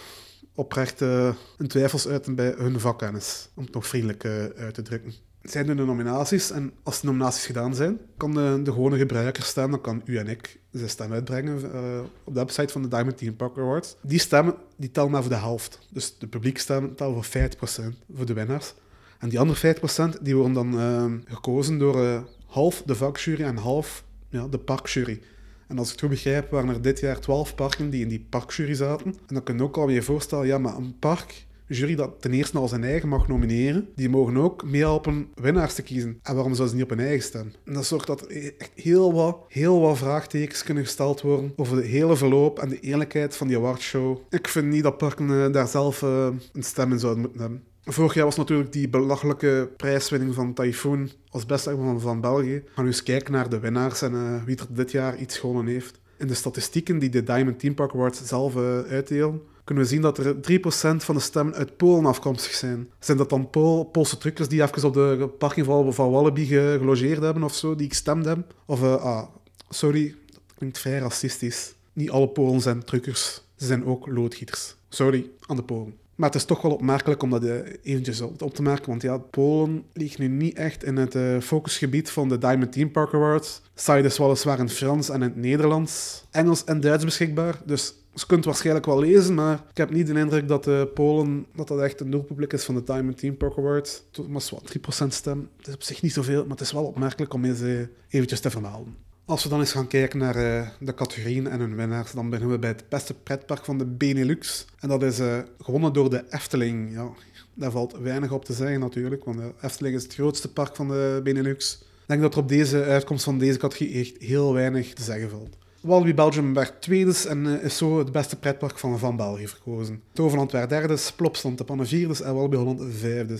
Oprecht 0.54 1.02
uh, 1.02 1.34
een 1.58 1.68
twijfels 1.68 2.08
uiten 2.08 2.34
bij 2.34 2.54
hun 2.56 2.80
vakkennis, 2.80 3.48
om 3.54 3.64
het 3.64 3.74
nog 3.74 3.86
vriendelijk 3.86 4.24
uit 4.56 4.74
te 4.74 4.82
drukken 4.82 5.27
zijn 5.50 5.68
er 5.68 5.76
de 5.76 5.84
nominaties. 5.84 6.50
En 6.50 6.72
als 6.82 7.00
de 7.00 7.06
nominaties 7.06 7.46
gedaan 7.46 7.74
zijn, 7.74 8.00
kan 8.16 8.34
de, 8.34 8.60
gewone 8.64 8.98
gebruiker 8.98 9.42
stemmen. 9.42 9.70
Dan 9.70 9.80
kan 9.80 10.02
u 10.04 10.16
en 10.16 10.28
ik 10.28 10.60
zijn 10.70 10.88
stem 10.88 11.12
uitbrengen 11.12 11.58
uh, 11.58 12.00
op 12.24 12.34
de 12.34 12.40
website 12.40 12.72
van 12.72 12.82
de 12.82 12.88
Diamond 12.88 13.18
Team 13.18 13.36
Park 13.36 13.58
Awards. 13.58 13.96
Die 14.02 14.18
stemmen 14.18 14.54
die 14.76 14.90
tellen 14.90 15.10
maar 15.10 15.22
voor 15.22 15.30
de 15.30 15.38
helft. 15.38 15.78
Dus 15.90 16.18
de 16.18 16.26
publiekstemmen 16.26 16.94
tellen 16.94 17.24
voor 17.24 17.42
50% 17.82 17.84
voor 18.14 18.26
de 18.26 18.32
winnaars. 18.32 18.74
En 19.18 19.28
die 19.28 19.38
andere 19.38 19.76
50% 20.18 20.22
die 20.22 20.36
worden 20.36 20.52
dan 20.52 20.74
uh, 20.74 21.04
gekozen 21.24 21.78
door 21.78 22.02
uh, 22.02 22.20
half 22.46 22.82
de 22.86 22.94
vakjury 22.94 23.44
en 23.44 23.56
half 23.56 24.04
ja, 24.28 24.48
de 24.48 24.58
parkjury. 24.58 25.20
En 25.66 25.78
als 25.78 25.86
ik 25.86 25.92
het 25.92 26.00
goed 26.00 26.10
begrijp, 26.10 26.50
waren 26.50 26.68
er 26.68 26.82
dit 26.82 27.00
jaar 27.00 27.20
12 27.20 27.54
parken 27.54 27.90
die 27.90 28.02
in 28.02 28.08
die 28.08 28.26
parkjury 28.28 28.74
zaten. 28.74 29.06
En 29.06 29.34
dan 29.34 29.42
kun 29.42 29.56
je 29.56 29.62
ook 29.62 29.76
al 29.76 29.88
je 29.88 30.02
voorstellen, 30.02 30.46
ja, 30.46 30.58
maar 30.58 30.76
een 30.76 30.98
park 30.98 31.46
jury 31.68 31.94
dat 31.94 32.20
ten 32.20 32.32
eerste 32.32 32.58
al 32.58 32.68
zijn 32.68 32.84
eigen 32.84 33.08
mag 33.08 33.28
nomineren, 33.28 33.88
die 33.94 34.08
mogen 34.08 34.36
ook 34.36 34.64
meehelpen 34.64 35.28
winnaars 35.34 35.74
te 35.74 35.82
kiezen. 35.82 36.18
En 36.22 36.34
waarom 36.34 36.54
zouden 36.54 36.68
ze 36.68 36.82
niet 36.82 36.92
op 36.92 36.98
hun 36.98 37.06
eigen 37.06 37.24
staan? 37.24 37.52
En 37.64 37.72
dat 37.72 37.86
zorgt 37.86 38.06
dat 38.06 38.26
echt 38.26 38.70
heel 38.74 39.12
wat, 39.12 39.44
heel 39.48 39.80
wat 39.80 39.98
vraagtekens 39.98 40.62
kunnen 40.62 40.84
gesteld 40.84 41.20
worden 41.20 41.52
over 41.56 41.76
de 41.76 41.86
hele 41.86 42.16
verloop 42.16 42.58
en 42.58 42.68
de 42.68 42.80
eerlijkheid 42.80 43.36
van 43.36 43.46
die 43.46 43.56
awardshow. 43.56 44.18
Ik 44.30 44.48
vind 44.48 44.66
niet 44.66 44.82
dat 44.82 44.98
parken 44.98 45.30
uh, 45.30 45.52
daar 45.52 45.68
zelf 45.68 46.02
uh, 46.02 46.28
een 46.52 46.62
stem 46.62 46.92
in 46.92 46.98
zouden 46.98 47.22
moeten 47.22 47.40
hebben. 47.40 47.62
Vorig 47.84 48.14
jaar 48.14 48.24
was 48.24 48.36
natuurlijk 48.36 48.72
die 48.72 48.88
belachelijke 48.88 49.70
prijswinning 49.76 50.34
van 50.34 50.54
Typhoon 50.54 51.10
als 51.28 51.46
beste 51.46 51.76
van, 51.76 52.00
van 52.00 52.20
België. 52.20 52.62
Gaan 52.74 52.84
we 52.84 52.90
eens 52.90 53.02
kijken 53.02 53.32
naar 53.32 53.48
de 53.48 53.58
winnaars 53.58 54.02
en 54.02 54.12
uh, 54.12 54.44
wie 54.44 54.56
er 54.56 54.66
dit 54.70 54.90
jaar 54.90 55.18
iets 55.18 55.38
gewonnen 55.38 55.66
heeft. 55.66 56.00
In 56.18 56.26
de 56.26 56.34
statistieken 56.34 56.98
die 56.98 57.08
de 57.08 57.22
Diamond 57.22 57.58
Team 57.58 57.74
Park 57.74 57.92
Awards 57.94 58.24
zelf 58.24 58.56
uitdelen, 58.56 59.40
kunnen 59.68 59.84
we 59.84 59.90
zien 59.90 60.02
dat 60.02 60.18
er 60.18 60.34
3% 60.34 61.04
van 61.04 61.14
de 61.14 61.20
stemmen 61.20 61.54
uit 61.54 61.76
Polen 61.76 62.06
afkomstig 62.06 62.52
zijn. 62.52 62.88
Zijn 62.98 63.16
dat 63.16 63.30
dan 63.30 63.50
Pool, 63.50 63.84
Poolse 63.84 64.18
truckers 64.18 64.48
die 64.48 64.62
even 64.62 64.84
op 64.84 64.94
de 64.94 65.30
parking 65.38 65.66
van, 65.66 65.94
van 65.94 66.10
Wallaby 66.10 66.44
gelogeerd 66.44 67.22
hebben 67.22 67.42
of 67.42 67.54
zo, 67.54 67.74
die 67.74 67.88
gestemd 67.88 68.24
hebben? 68.24 68.46
Of, 68.66 68.82
uh, 68.82 68.94
ah, 68.94 69.28
sorry, 69.68 70.14
dat 70.26 70.42
klinkt 70.54 70.78
vrij 70.78 70.98
racistisch. 70.98 71.74
Niet 71.92 72.10
alle 72.10 72.28
Polen 72.28 72.60
zijn 72.60 72.84
truckers, 72.84 73.42
ze 73.56 73.66
zijn 73.66 73.84
ook 73.84 74.06
loodgieters. 74.06 74.74
Sorry 74.88 75.30
aan 75.46 75.56
de 75.56 75.62
Polen. 75.62 75.94
Maar 76.14 76.28
het 76.28 76.38
is 76.38 76.44
toch 76.44 76.62
wel 76.62 76.72
opmerkelijk 76.72 77.22
om 77.22 77.30
dat 77.30 77.44
uh, 77.44 77.54
eventjes 77.82 78.20
op 78.20 78.54
te 78.54 78.62
merken, 78.62 78.88
want 78.88 79.02
ja, 79.02 79.18
Polen 79.18 79.84
ligt 79.92 80.18
nu 80.18 80.28
niet 80.28 80.56
echt 80.56 80.84
in 80.84 80.96
het 80.96 81.14
uh, 81.14 81.40
focusgebied 81.40 82.10
van 82.10 82.28
de 82.28 82.38
Diamond 82.38 82.72
Team 82.72 82.90
Park 82.90 83.14
Awards. 83.14 83.62
Site 83.74 83.98
is 83.98 84.18
weliswaar 84.18 84.58
in 84.58 84.68
Frans 84.68 85.08
en 85.08 85.14
in 85.14 85.22
het 85.22 85.36
Nederlands, 85.36 86.24
Engels 86.30 86.64
en 86.64 86.80
Duits 86.80 87.04
beschikbaar, 87.04 87.60
dus 87.64 87.94
je 88.20 88.26
kunt 88.26 88.44
waarschijnlijk 88.44 88.86
wel 88.86 88.98
lezen, 88.98 89.34
maar 89.34 89.64
ik 89.70 89.76
heb 89.76 89.90
niet 89.90 90.06
de 90.06 90.18
indruk 90.18 90.48
dat 90.48 90.64
de 90.64 90.90
Polen 90.94 91.46
dat 91.54 91.68
dat 91.68 91.80
echt 91.80 92.00
een 92.00 92.10
doelpubliek 92.10 92.52
is 92.52 92.64
van 92.64 92.74
de 92.74 92.84
Diamond 92.84 93.18
Team 93.18 93.36
Park 93.36 93.58
Awards. 93.58 94.02
Maar 94.28 94.42
wat 94.50 94.76
3% 95.04 95.06
stem. 95.08 95.48
Het 95.56 95.66
is 95.66 95.74
op 95.74 95.82
zich 95.82 96.02
niet 96.02 96.12
zoveel, 96.12 96.42
maar 96.42 96.50
het 96.50 96.60
is 96.60 96.72
wel 96.72 96.84
opmerkelijk 96.84 97.34
om 97.34 97.44
eens 97.44 97.60
eventjes 98.08 98.40
te 98.40 98.50
vermelden. 98.50 98.96
Als 99.24 99.42
we 99.42 99.48
dan 99.48 99.60
eens 99.60 99.72
gaan 99.72 99.86
kijken 99.86 100.18
naar 100.18 100.36
uh, 100.36 100.68
de 100.80 100.94
categorieën 100.94 101.46
en 101.46 101.60
hun 101.60 101.76
winnaars, 101.76 102.12
dan 102.12 102.30
beginnen 102.30 102.54
we 102.54 102.60
bij 102.60 102.70
het 102.70 102.88
beste 102.88 103.14
pretpark 103.14 103.64
van 103.64 103.78
de 103.78 103.86
Benelux. 103.86 104.66
En 104.78 104.88
dat 104.88 105.02
is 105.02 105.20
gewonnen 105.60 105.92
door 105.92 106.10
de 106.10 106.24
Efteling. 106.30 106.92
Ja, 106.92 107.08
daar 107.54 107.70
valt 107.70 107.98
weinig 107.98 108.32
op 108.32 108.44
te 108.44 108.52
zeggen 108.52 108.80
natuurlijk, 108.80 109.24
want 109.24 109.38
de 109.38 109.52
Efteling 109.60 109.96
is 109.96 110.02
het 110.02 110.14
grootste 110.14 110.52
park 110.52 110.76
van 110.76 110.88
de 110.88 111.20
Benelux. 111.24 111.78
Ik 111.80 112.06
denk 112.06 112.20
dat 112.20 112.34
er 112.34 112.40
op 112.40 112.48
deze 112.48 112.84
uitkomst 112.84 113.24
van 113.24 113.38
deze 113.38 113.58
categorie 113.58 114.00
echt 114.00 114.16
heel 114.18 114.52
weinig 114.52 114.92
te 114.92 115.02
zeggen 115.02 115.30
valt. 115.30 115.56
Walibi 115.80 116.14
Belgium 116.14 116.54
werd 116.54 116.82
tweede 116.82 117.14
en 117.28 117.44
uh, 117.44 117.64
is 117.64 117.76
zo 117.76 117.98
het 117.98 118.12
beste 118.12 118.38
pretpark 118.38 118.78
van, 118.78 118.98
van 118.98 119.16
België 119.16 119.48
verkozen. 119.48 120.02
Toverland 120.12 120.52
werd 120.52 120.68
derde, 120.68 120.98
Plopsland 121.16 121.58
de 121.58 121.64
Pannen 121.64 121.86
vierde 121.86 122.24
en 122.24 122.34
Walibi 122.34 122.56
Holland 122.56 122.82
vijfde. 122.90 123.32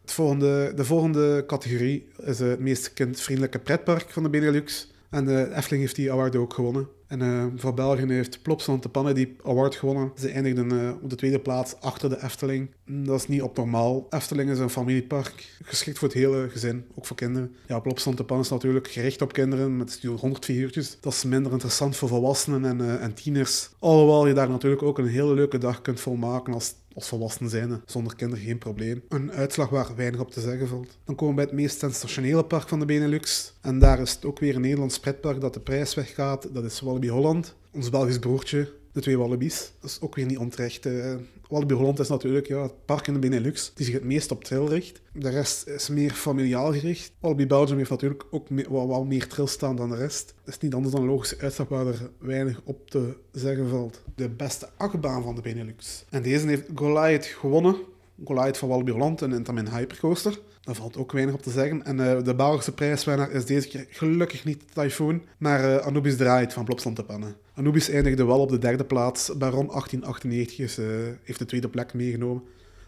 Het 0.00 0.12
volgende, 0.12 0.72
de 0.74 0.84
volgende 0.84 1.44
categorie 1.46 2.08
is 2.24 2.38
het 2.38 2.60
meest 2.60 2.92
kindvriendelijke 2.92 3.58
pretpark 3.58 4.10
van 4.10 4.22
de 4.22 4.30
Benelux. 4.30 4.92
En 5.14 5.24
de 5.24 5.50
Efteling 5.54 5.82
heeft 5.82 5.96
die 5.96 6.12
award 6.12 6.36
ook 6.36 6.54
gewonnen. 6.54 6.88
En 7.06 7.20
uh, 7.20 7.44
voor 7.56 7.74
België 7.74 8.12
heeft 8.12 8.42
Plopsland 8.42 8.82
de 8.82 8.88
Pannen 8.88 9.14
die 9.14 9.36
award 9.42 9.74
gewonnen. 9.74 10.12
Ze 10.18 10.28
eindigden 10.28 10.72
uh, 10.72 10.90
op 11.02 11.10
de 11.10 11.16
tweede 11.16 11.38
plaats 11.38 11.80
achter 11.80 12.08
de 12.08 12.22
Efteling. 12.22 12.70
Dat 12.84 13.20
is 13.20 13.28
niet 13.28 13.42
opnormaal. 13.42 14.06
Efteling 14.10 14.50
is 14.50 14.58
een 14.58 14.70
familiepark, 14.70 15.58
geschikt 15.62 15.98
voor 15.98 16.08
het 16.08 16.16
hele 16.16 16.48
gezin, 16.48 16.84
ook 16.94 17.06
voor 17.06 17.16
kinderen. 17.16 17.54
Ja, 17.66 17.78
Plopsland 17.78 18.16
de 18.16 18.24
Pannen 18.24 18.44
is 18.44 18.52
natuurlijk 18.52 18.88
gericht 18.88 19.22
op 19.22 19.32
kinderen 19.32 19.76
met 19.76 20.00
100 20.20 20.44
figuurtjes. 20.44 20.98
Dat 21.00 21.12
is 21.12 21.24
minder 21.24 21.52
interessant 21.52 21.96
voor 21.96 22.08
volwassenen 22.08 22.64
en, 22.64 23.00
en 23.00 23.14
tieners. 23.14 23.70
Alhoewel 23.78 24.26
je 24.26 24.34
daar 24.34 24.50
natuurlijk 24.50 24.82
ook 24.82 24.98
een 24.98 25.06
hele 25.06 25.34
leuke 25.34 25.58
dag 25.58 25.82
kunt 25.82 26.00
volmaken 26.00 26.54
als 26.54 26.74
als 26.94 27.08
volwassen 27.08 27.48
zijn, 27.48 27.82
zonder 27.86 28.16
kinderen 28.16 28.44
geen 28.44 28.58
probleem. 28.58 29.02
Een 29.08 29.32
uitslag 29.32 29.68
waar 29.68 29.96
weinig 29.96 30.20
op 30.20 30.30
te 30.30 30.40
zeggen 30.40 30.68
valt. 30.68 30.98
Dan 31.04 31.14
komen 31.14 31.34
we 31.34 31.40
bij 31.40 31.50
het 31.50 31.60
meest 31.60 31.78
sensationele 31.78 32.44
park 32.44 32.68
van 32.68 32.78
de 32.78 32.84
Benelux. 32.84 33.54
En 33.60 33.78
daar 33.78 34.00
is 34.00 34.12
het 34.12 34.24
ook 34.24 34.38
weer 34.38 34.54
een 34.54 34.60
Nederlands 34.60 35.00
pretpark 35.00 35.40
dat 35.40 35.54
de 35.54 35.60
prijs 35.60 35.94
weggaat. 35.94 36.54
Dat 36.54 36.64
is 36.64 36.80
Walibi 36.80 37.10
Holland, 37.10 37.54
ons 37.72 37.90
Belgisch 37.90 38.18
broertje 38.18 38.82
de 38.94 39.00
twee 39.00 39.18
Wallabies. 39.18 39.72
Dat 39.80 39.90
is 39.90 40.00
ook 40.00 40.14
weer 40.14 40.26
niet 40.26 40.38
onterecht. 40.38 40.86
Uh, 40.86 41.14
Holland 41.48 41.98
is 41.98 42.08
natuurlijk 42.08 42.46
ja, 42.46 42.62
het 42.62 42.84
park 42.84 43.06
in 43.06 43.12
de 43.12 43.18
Benelux 43.18 43.72
die 43.74 43.84
zich 43.84 43.94
het 43.94 44.04
meest 44.04 44.30
op 44.30 44.44
trail 44.44 44.68
richt. 44.68 45.00
De 45.12 45.28
rest 45.28 45.66
is 45.66 45.88
meer 45.88 46.10
familiaal 46.10 46.72
gericht. 46.72 47.12
Walibi 47.20 47.46
Belgium 47.46 47.78
heeft 47.78 47.90
natuurlijk 47.90 48.24
ook 48.30 48.48
wel, 48.68 49.04
meer 49.04 49.28
trail 49.28 49.48
staan 49.48 49.76
dan 49.76 49.88
de 49.88 49.96
rest. 49.96 50.34
Het 50.44 50.54
is 50.54 50.60
niet 50.60 50.74
anders 50.74 50.94
dan 50.94 51.02
een 51.02 51.08
logische 51.08 51.38
uitslag 51.38 51.68
waar 51.68 51.86
er 51.86 52.10
weinig 52.18 52.60
op 52.64 52.90
te 52.90 53.16
zeggen 53.32 53.68
valt. 53.68 54.02
De 54.14 54.28
beste 54.28 54.68
achtbaan 54.76 55.22
van 55.22 55.34
de 55.34 55.40
Benelux. 55.40 56.04
En 56.10 56.22
deze 56.22 56.46
heeft 56.46 56.68
Goliath 56.74 57.24
gewonnen. 57.24 57.76
Goliath 58.24 58.58
van 58.58 58.68
Walibi 58.68 58.90
Holland, 58.90 59.20
een 59.20 59.32
Intamin 59.32 59.68
Hypercoaster. 59.68 60.38
Daar 60.64 60.74
valt 60.74 60.96
ook 60.96 61.12
weinig 61.12 61.34
op 61.34 61.42
te 61.42 61.50
zeggen. 61.50 61.84
En 61.84 61.98
uh, 61.98 62.22
de 62.22 62.34
Belgische 62.34 62.72
prijswinnaar 62.72 63.30
is 63.30 63.44
deze 63.44 63.68
keer 63.68 63.86
gelukkig 63.90 64.44
niet 64.44 64.62
Typhoon, 64.72 65.22
maar 65.38 65.64
uh, 65.64 65.76
Anubis 65.76 66.16
Draait 66.16 66.52
van 66.52 66.64
Plopsland 66.64 66.96
te 66.96 67.04
pannen. 67.04 67.36
Anubis 67.54 67.88
eindigde 67.88 68.24
wel 68.24 68.40
op 68.40 68.48
de 68.48 68.58
derde 68.58 68.84
plaats. 68.84 69.26
Baron 69.26 69.66
1898 69.66 70.58
is, 70.58 70.78
uh, 70.78 70.86
heeft 71.22 71.38
de 71.38 71.44
tweede 71.44 71.68
plek 71.68 71.94
meegenomen. 71.94 72.42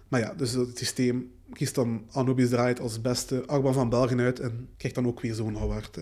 Maar 0.08 0.20
ja, 0.20 0.34
dus 0.34 0.52
het 0.52 0.78
systeem 0.78 1.30
kiest 1.52 1.74
dan 1.74 2.06
Anubis 2.10 2.48
Draait 2.48 2.80
als 2.80 3.00
beste 3.00 3.42
achtbaan 3.46 3.74
van 3.74 3.88
België 3.88 4.16
uit 4.16 4.40
en 4.40 4.68
krijgt 4.76 4.96
dan 4.96 5.06
ook 5.06 5.20
weer 5.20 5.34
zo'n 5.34 5.58
award. 5.58 5.98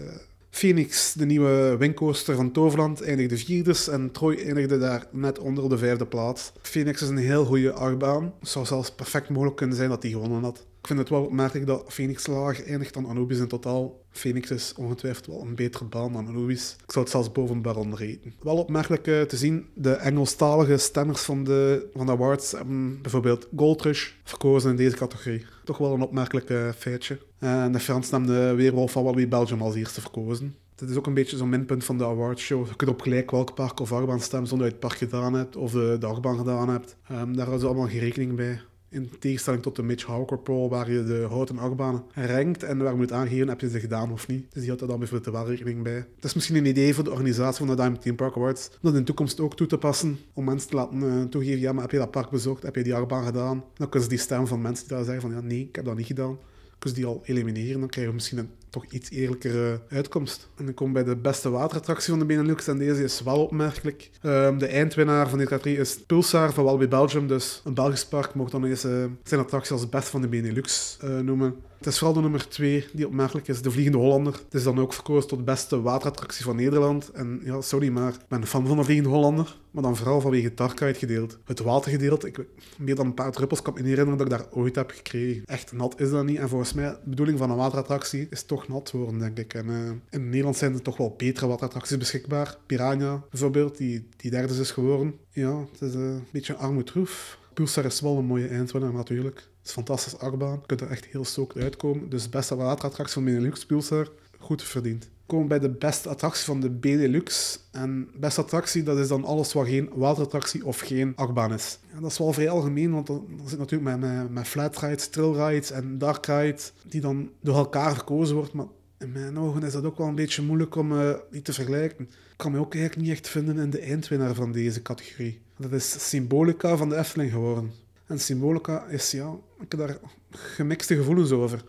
Phoenix, 0.54 1.12
de 1.12 1.26
nieuwe 1.26 1.76
windcoaster 1.78 2.34
van 2.34 2.52
Toverland, 2.52 3.02
eindigde 3.02 3.36
vierde 3.36 3.74
en 3.90 4.10
Troy 4.10 4.34
eindigde 4.34 4.78
daar 4.78 5.06
net 5.10 5.38
onder 5.38 5.68
de 5.68 5.78
vijfde 5.78 6.06
plaats. 6.06 6.52
Phoenix 6.62 7.02
is 7.02 7.08
een 7.08 7.16
heel 7.16 7.44
goede 7.44 7.72
achtbaan. 7.72 8.34
Het 8.40 8.48
zou 8.48 8.66
zelfs 8.66 8.90
perfect 8.90 9.28
mogelijk 9.28 9.56
kunnen 9.56 9.76
zijn 9.76 9.88
dat 9.88 10.02
hij 10.02 10.12
gewonnen 10.12 10.42
had. 10.42 10.66
Ik 10.80 10.86
vind 10.86 10.98
het 10.98 11.08
wel 11.08 11.24
opmerkelijk 11.24 11.66
dat 11.66 11.84
Phoenix 11.88 12.26
lager 12.26 12.66
eindigt 12.66 12.94
dan 12.94 13.06
Anubis 13.06 13.38
in 13.38 13.48
totaal. 13.48 14.00
Phoenix 14.10 14.50
is 14.50 14.72
ongetwijfeld 14.76 15.26
wel 15.26 15.40
een 15.40 15.54
betere 15.54 15.84
baan 15.84 16.12
dan 16.12 16.26
Anubis. 16.26 16.76
Ik 16.84 16.92
zou 16.92 17.04
het 17.04 17.14
zelfs 17.14 17.32
boven 17.32 17.62
Baron 17.62 17.96
reten. 17.96 18.34
Wel 18.40 18.56
opmerkelijk 18.56 19.06
uh, 19.06 19.22
te 19.22 19.36
zien, 19.36 19.66
de 19.74 19.92
Engelstalige 19.92 20.76
stemmers 20.76 21.20
van 21.20 21.44
de, 21.44 21.88
van 21.94 22.06
de 22.06 22.12
awards 22.12 22.52
hebben 22.52 23.02
bijvoorbeeld 23.02 23.48
Goldrush 23.56 24.10
verkozen 24.24 24.70
in 24.70 24.76
deze 24.76 24.96
categorie. 24.96 25.44
Toch 25.64 25.78
wel 25.78 25.94
een 25.94 26.02
opmerkelijk 26.02 26.50
uh, 26.50 26.68
feitje. 26.76 27.18
En 27.44 27.72
de 27.72 27.80
Frans 27.80 28.10
nam 28.10 28.26
de 28.26 28.54
Weerwolf 28.56 28.92
van 28.92 29.02
Wallaby 29.04 29.28
Belgium 29.28 29.62
als 29.62 29.74
eerste 29.74 30.00
verkozen. 30.00 30.54
Het 30.76 30.90
is 30.90 30.96
ook 30.96 31.06
een 31.06 31.14
beetje 31.14 31.36
zo'n 31.36 31.48
minpunt 31.48 31.84
van 31.84 31.98
de 31.98 32.04
awardshow. 32.04 32.66
Je 32.66 32.76
kunt 32.76 32.90
op 32.90 33.00
gelijk 33.00 33.30
welk 33.30 33.54
park 33.54 33.80
of 33.80 33.92
achtbaan 33.92 34.20
stemmen 34.20 34.48
zonder 34.48 34.70
dat 34.70 34.76
je 34.76 34.86
het 34.86 34.96
park 34.96 35.10
gedaan 35.10 35.34
hebt 35.34 35.56
of 35.56 35.72
de, 35.72 35.98
achtbaan 36.06 36.36
gedaan 36.36 36.68
hebt. 36.68 36.96
Um, 37.10 37.36
daar 37.36 37.46
houden 37.46 37.60
ze 37.60 37.66
allemaal 37.66 37.86
geen 37.86 37.98
rekening 37.98 38.36
bij. 38.36 38.60
In 38.90 39.10
tegenstelling 39.18 39.62
tot 39.62 39.76
de 39.76 39.82
Mitch 39.82 40.06
Hawker 40.06 40.38
Pro, 40.38 40.68
waar 40.68 40.90
je 40.90 41.04
de 41.04 41.26
houten 41.28 41.58
achtbanen 41.58 42.02
rankt 42.14 42.62
en 42.62 42.78
waar 42.78 42.92
je 42.92 42.98
moet 42.98 43.12
aangeven 43.12 43.48
heb 43.48 43.60
je 43.60 43.68
ze 43.68 43.80
gedaan 43.80 44.12
of 44.12 44.28
niet. 44.28 44.52
Dus 44.52 44.62
die 44.62 44.70
had 44.70 44.80
er 44.80 44.86
dan 44.86 44.98
bijvoorbeeld 44.98 45.34
wel 45.34 45.48
rekening 45.48 45.82
bij. 45.82 46.06
Het 46.14 46.24
is 46.24 46.34
misschien 46.34 46.56
een 46.56 46.66
idee 46.66 46.94
voor 46.94 47.04
de 47.04 47.10
organisatie 47.10 47.66
van 47.66 47.76
de 47.76 47.82
Diamond 47.82 48.02
Team 48.02 48.16
Park 48.16 48.36
Awards 48.36 48.68
om 48.68 48.78
dat 48.80 48.92
in 48.92 48.98
de 48.98 49.04
toekomst 49.04 49.40
ook 49.40 49.56
toe 49.56 49.66
te 49.66 49.78
passen. 49.78 50.18
Om 50.32 50.44
mensen 50.44 50.68
te 50.68 50.76
laten 50.76 51.02
uh, 51.02 51.22
toegeven, 51.22 51.60
ja, 51.60 51.72
maar 51.72 51.82
heb 51.82 51.92
je 51.92 51.98
dat 51.98 52.10
park 52.10 52.30
bezocht? 52.30 52.62
Heb 52.62 52.76
je 52.76 52.82
die 52.82 52.94
achtbaan 52.94 53.24
gedaan? 53.24 53.64
Dan 53.74 53.88
kunnen 53.88 54.08
ze 54.08 54.14
die 54.14 54.24
stem 54.24 54.46
van 54.46 54.60
mensen 54.60 54.86
die 54.86 54.96
daar 54.96 55.04
zeggen 55.04 55.22
van, 55.22 55.30
ja, 55.30 55.40
nee, 55.40 55.60
ik 55.60 55.76
heb 55.76 55.84
dat 55.84 55.96
niet 55.96 56.06
gedaan. 56.06 56.38
Ze 56.80 56.92
die 56.92 57.06
al 57.06 57.22
elimineren, 57.24 57.80
dan 57.80 57.88
krijgen 57.88 58.12
we 58.12 58.18
misschien 58.18 58.38
een 58.38 58.50
toch 58.74 58.84
iets 58.92 59.10
eerlijkere 59.10 59.80
uitkomst. 59.88 60.48
En 60.56 60.64
dan 60.64 60.74
kom 60.74 60.92
bij 60.92 61.04
de 61.04 61.16
beste 61.16 61.50
waterattractie 61.50 62.10
van 62.10 62.18
de 62.18 62.24
Benelux 62.24 62.66
en 62.68 62.78
deze 62.78 63.04
is 63.04 63.22
wel 63.22 63.42
opmerkelijk. 63.42 64.10
Um, 64.22 64.58
de 64.58 64.66
eindwinnaar 64.66 65.28
van 65.28 65.38
dit 65.38 65.48
categorie 65.48 65.78
is 65.78 66.00
Pulsar 66.06 66.52
van 66.52 66.64
Walibi 66.64 66.88
Belgium, 66.88 67.26
dus 67.26 67.60
een 67.64 67.74
Belgisch 67.74 68.06
park 68.06 68.34
mocht 68.34 68.52
dan 68.52 68.64
eens 68.64 68.80
zijn 69.24 69.40
attractie 69.40 69.72
als 69.72 69.88
best 69.88 70.08
van 70.08 70.20
de 70.20 70.28
Benelux 70.28 70.98
uh, 71.04 71.18
noemen. 71.18 71.54
Het 71.84 71.92
is 71.92 71.98
vooral 71.98 72.16
de 72.16 72.22
nummer 72.22 72.48
2 72.48 72.86
die 72.92 73.06
opmerkelijk 73.06 73.48
is, 73.48 73.62
de 73.62 73.70
Vliegende 73.70 73.98
Hollander. 73.98 74.32
Het 74.32 74.54
is 74.54 74.62
dan 74.62 74.80
ook 74.80 74.92
verkozen 74.92 75.28
tot 75.28 75.44
beste 75.44 75.80
waterattractie 75.80 76.44
van 76.44 76.56
Nederland. 76.56 77.10
En 77.10 77.40
ja, 77.44 77.60
sorry, 77.60 77.88
maar 77.88 78.12
ik 78.12 78.20
ben 78.28 78.46
fan 78.46 78.66
van 78.66 78.76
de 78.76 78.84
Vliegende 78.84 79.10
Hollander. 79.10 79.56
Maar 79.70 79.82
dan 79.82 79.96
vooral 79.96 80.20
vanwege 80.20 80.44
het 80.44 80.56
dark 80.56 80.98
gedeelte. 80.98 81.36
Het 81.44 81.60
watergedeelte, 81.60 82.26
ik 82.26 82.46
meer 82.78 82.94
dan 82.94 83.06
een 83.06 83.14
paar 83.14 83.32
druppels 83.32 83.62
kan 83.62 83.72
me 83.72 83.80
niet 83.80 83.88
herinneren 83.88 84.18
dat 84.18 84.32
ik 84.32 84.38
daar 84.38 84.60
ooit 84.60 84.74
heb 84.74 84.90
gekregen. 84.90 85.42
Echt 85.46 85.72
nat 85.72 86.00
is 86.00 86.10
dat 86.10 86.24
niet. 86.24 86.38
En 86.38 86.48
volgens 86.48 86.72
mij, 86.72 86.88
de 86.88 86.98
bedoeling 87.04 87.38
van 87.38 87.50
een 87.50 87.56
waterattractie 87.56 88.26
is 88.30 88.42
toch 88.42 88.63
nat 88.68 88.90
worden, 88.90 89.18
denk 89.18 89.38
ik. 89.38 89.54
En 89.54 89.66
uh, 89.66 89.90
in 90.10 90.28
Nederland 90.28 90.56
zijn 90.56 90.74
er 90.74 90.82
toch 90.82 90.96
wel 90.96 91.14
betere 91.16 91.46
waterattracties 91.46 91.96
beschikbaar. 91.96 92.56
Piranha 92.66 93.24
bijvoorbeeld, 93.30 93.76
die, 93.76 94.06
die 94.16 94.30
derde 94.30 94.60
is 94.60 94.70
geworden. 94.70 95.18
Ja, 95.30 95.60
het 95.72 95.80
is 95.80 95.94
uh, 95.94 96.00
een 96.00 96.26
beetje 96.30 96.52
een 96.52 96.58
armoedroef. 96.58 97.38
Pulsar 97.54 97.84
is 97.84 98.00
wel 98.00 98.18
een 98.18 98.24
mooie 98.24 98.48
eindwinnaar 98.48 98.92
natuurlijk. 98.92 99.36
Het 99.36 99.46
is 99.62 99.68
een 99.68 99.84
fantastische 99.84 100.18
achtbaan. 100.18 100.58
Je 100.60 100.66
kunt 100.66 100.80
er 100.80 100.90
echt 100.90 101.04
heel 101.04 101.24
stoked 101.24 101.62
uitkomen. 101.62 102.08
Dus 102.08 102.28
beste 102.28 102.56
waterattractie 102.56 103.14
van 103.14 103.24
Benelux 103.24 103.66
Pulsar, 103.66 104.08
goed 104.44 104.62
verdiend. 104.62 105.08
Komen 105.26 105.48
bij 105.48 105.58
de 105.58 105.70
beste 105.70 106.08
attractie 106.08 106.44
van 106.44 106.60
de 106.60 106.70
Benelux. 106.70 107.58
En 107.72 108.08
beste 108.16 108.40
attractie, 108.40 108.82
dat 108.82 108.98
is 108.98 109.08
dan 109.08 109.24
alles 109.24 109.52
wat 109.52 109.66
geen 109.66 109.90
waterattractie 109.94 110.66
of 110.66 110.80
geen 110.80 111.12
achtbaan 111.16 111.52
is. 111.52 111.78
Dat 112.00 112.10
is 112.10 112.18
wel 112.18 112.32
vrij 112.32 112.50
algemeen, 112.50 112.92
want 112.92 113.08
er 113.08 113.20
zit 113.46 113.58
natuurlijk 113.58 113.90
met, 113.90 114.00
met, 114.00 114.30
met 114.30 114.46
flat 114.46 114.78
rides, 114.78 115.08
trail 115.08 115.48
rides 115.48 115.70
en 115.70 115.98
dark 115.98 116.26
rides, 116.26 116.72
die 116.88 117.00
dan 117.00 117.30
door 117.40 117.56
elkaar 117.56 117.94
verkozen 117.94 118.36
wordt. 118.36 118.52
Maar 118.52 118.66
in 118.98 119.12
mijn 119.12 119.38
ogen 119.38 119.62
is 119.62 119.72
dat 119.72 119.84
ook 119.84 119.98
wel 119.98 120.06
een 120.06 120.14
beetje 120.14 120.42
moeilijk 120.42 120.76
om 120.76 120.92
uh, 120.92 121.14
die 121.30 121.42
te 121.42 121.52
vergelijken. 121.52 122.04
Ik 122.04 122.36
kan 122.36 122.52
me 122.52 122.58
ook 122.58 122.74
eigenlijk 122.74 123.06
niet 123.06 123.16
echt 123.16 123.28
vinden 123.28 123.58
in 123.58 123.70
de 123.70 123.80
eindwinnaar 123.80 124.34
van 124.34 124.52
deze 124.52 124.82
categorie. 124.82 125.40
Dat 125.58 125.72
is 125.72 126.08
Symbolica 126.08 126.76
van 126.76 126.88
de 126.88 126.96
Efteling 126.96 127.30
geworden. 127.30 127.72
En 128.06 128.20
Symbolica 128.20 128.86
is, 128.86 129.10
ja, 129.10 129.34
ik 129.60 129.70
heb 129.70 129.80
daar 129.80 129.98
gemixte 130.30 130.96
gevoelens 130.96 131.30
over. 131.30 131.64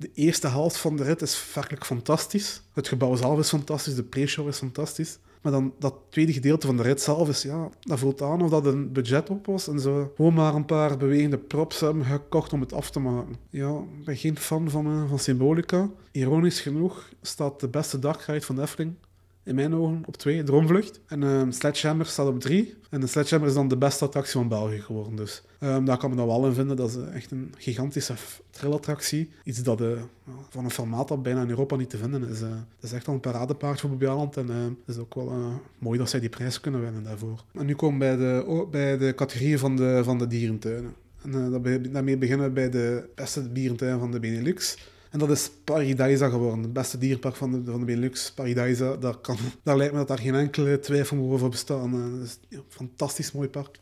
De 0.00 0.10
eerste 0.14 0.48
helft 0.48 0.76
van 0.76 0.96
de 0.96 1.02
rit 1.02 1.22
is 1.22 1.52
werkelijk 1.54 1.84
fantastisch. 1.84 2.62
Het 2.72 2.88
gebouw 2.88 3.14
zelf 3.14 3.38
is 3.38 3.48
fantastisch, 3.48 3.94
de 3.94 4.02
pre-show 4.02 4.48
is 4.48 4.56
fantastisch. 4.56 5.18
Maar 5.42 5.52
dan 5.52 5.74
dat 5.78 5.94
tweede 6.08 6.32
gedeelte 6.32 6.66
van 6.66 6.76
de 6.76 6.82
rit 6.82 7.00
zelf 7.00 7.28
is, 7.28 7.42
ja, 7.42 7.68
dat 7.80 7.98
voelt 7.98 8.22
aan 8.22 8.42
of 8.42 8.50
dat 8.50 8.66
een 8.66 8.92
budget 8.92 9.30
op 9.30 9.46
was. 9.46 9.68
En 9.68 9.80
zo 9.80 10.12
gewoon 10.16 10.34
maar 10.34 10.54
een 10.54 10.64
paar 10.64 10.96
bewegende 10.96 11.38
props 11.38 11.80
hebben 11.80 12.04
gekocht 12.04 12.52
om 12.52 12.60
het 12.60 12.72
af 12.72 12.90
te 12.90 13.00
maken. 13.00 13.36
Ja, 13.50 13.78
ik 13.98 14.04
ben 14.04 14.16
geen 14.16 14.38
fan 14.38 14.70
van, 14.70 14.86
uh, 14.86 15.08
van 15.08 15.18
Symbolica. 15.18 15.90
Ironisch 16.12 16.60
genoeg 16.60 17.08
staat 17.22 17.60
de 17.60 17.68
beste 17.68 17.98
dark 17.98 18.20
ride 18.20 18.40
van 18.40 18.54
de 18.54 18.62
Efteling 18.62 18.94
in 19.50 19.56
mijn 19.56 19.74
ogen 19.74 20.02
op 20.06 20.16
twee, 20.16 20.42
Droomvlucht. 20.42 21.00
En 21.06 21.22
um, 21.22 21.52
Sledgehammer 21.52 22.06
staat 22.06 22.26
op 22.26 22.40
drie. 22.40 22.74
En 22.90 23.00
de 23.00 23.06
Sledgehammer 23.06 23.48
is 23.48 23.54
dan 23.54 23.68
de 23.68 23.76
beste 23.76 24.04
attractie 24.04 24.32
van 24.32 24.48
België 24.48 24.80
geworden. 24.80 25.16
Dus 25.16 25.42
um, 25.60 25.84
daar 25.84 25.98
kan 25.98 26.08
men 26.08 26.18
dan 26.18 26.26
wel 26.26 26.46
in 26.46 26.52
vinden. 26.52 26.76
Dat 26.76 26.88
is 26.90 26.96
echt 26.96 27.30
een 27.30 27.54
gigantische 27.56 28.14
thrillattractie. 28.50 29.30
Iets 29.44 29.62
dat 29.62 29.80
uh, 29.80 29.88
van 30.48 30.64
een 30.64 30.70
formaat 30.70 31.08
dat 31.08 31.22
bijna 31.22 31.42
in 31.42 31.48
Europa 31.48 31.76
niet 31.76 31.90
te 31.90 31.96
vinden 31.96 32.28
is. 32.28 32.40
Uh, 32.40 32.48
dat 32.48 32.90
is 32.90 32.92
echt 32.92 33.06
wel 33.06 33.14
een 33.14 33.20
paradepaard 33.20 33.80
voor 33.80 33.90
Bobbejaanland. 33.90 34.36
En 34.36 34.48
het 34.48 34.96
is 34.96 34.98
ook 34.98 35.14
wel 35.14 35.60
mooi 35.78 35.98
dat 35.98 36.10
zij 36.10 36.20
die 36.20 36.28
prijs 36.28 36.60
kunnen 36.60 36.80
winnen 36.80 37.02
daarvoor. 37.02 37.44
En 37.52 37.66
nu 37.66 37.74
komen 37.74 37.98
we 37.98 38.16
bij 38.16 38.16
de, 38.16 38.66
bij 38.70 38.98
de 38.98 39.14
categorieën 39.14 39.58
van 39.58 39.76
de, 39.76 40.00
van 40.04 40.18
de 40.18 40.26
dierentuinen. 40.26 40.94
En 41.22 41.62
daarmee 41.92 42.18
beginnen 42.18 42.46
we 42.46 42.52
bij 42.52 42.70
de 42.70 43.08
beste 43.14 43.52
dierentuin 43.52 43.98
van 43.98 44.10
de 44.10 44.20
Benelux. 44.20 44.76
En 45.10 45.18
dat 45.18 45.30
is 45.30 45.50
Paradisa 45.64 46.28
geworden, 46.28 46.62
het 46.62 46.72
beste 46.72 46.98
dierpark 46.98 47.36
van 47.36 47.50
de, 47.52 47.70
van 47.70 47.80
de 47.80 47.86
Benelux. 47.86 48.32
Paradisa, 48.32 48.96
daar, 48.96 49.16
kan, 49.16 49.36
daar 49.62 49.76
lijkt 49.76 49.92
me 49.92 49.98
dat 49.98 50.08
daar 50.08 50.18
geen 50.18 50.34
enkele 50.34 50.78
twijfel 50.78 51.18
over 51.18 51.48
bestaan. 51.48 52.20
Is 52.22 52.38
een 52.48 52.62
fantastisch 52.68 53.32
mooi 53.32 53.48
park. 53.48 53.78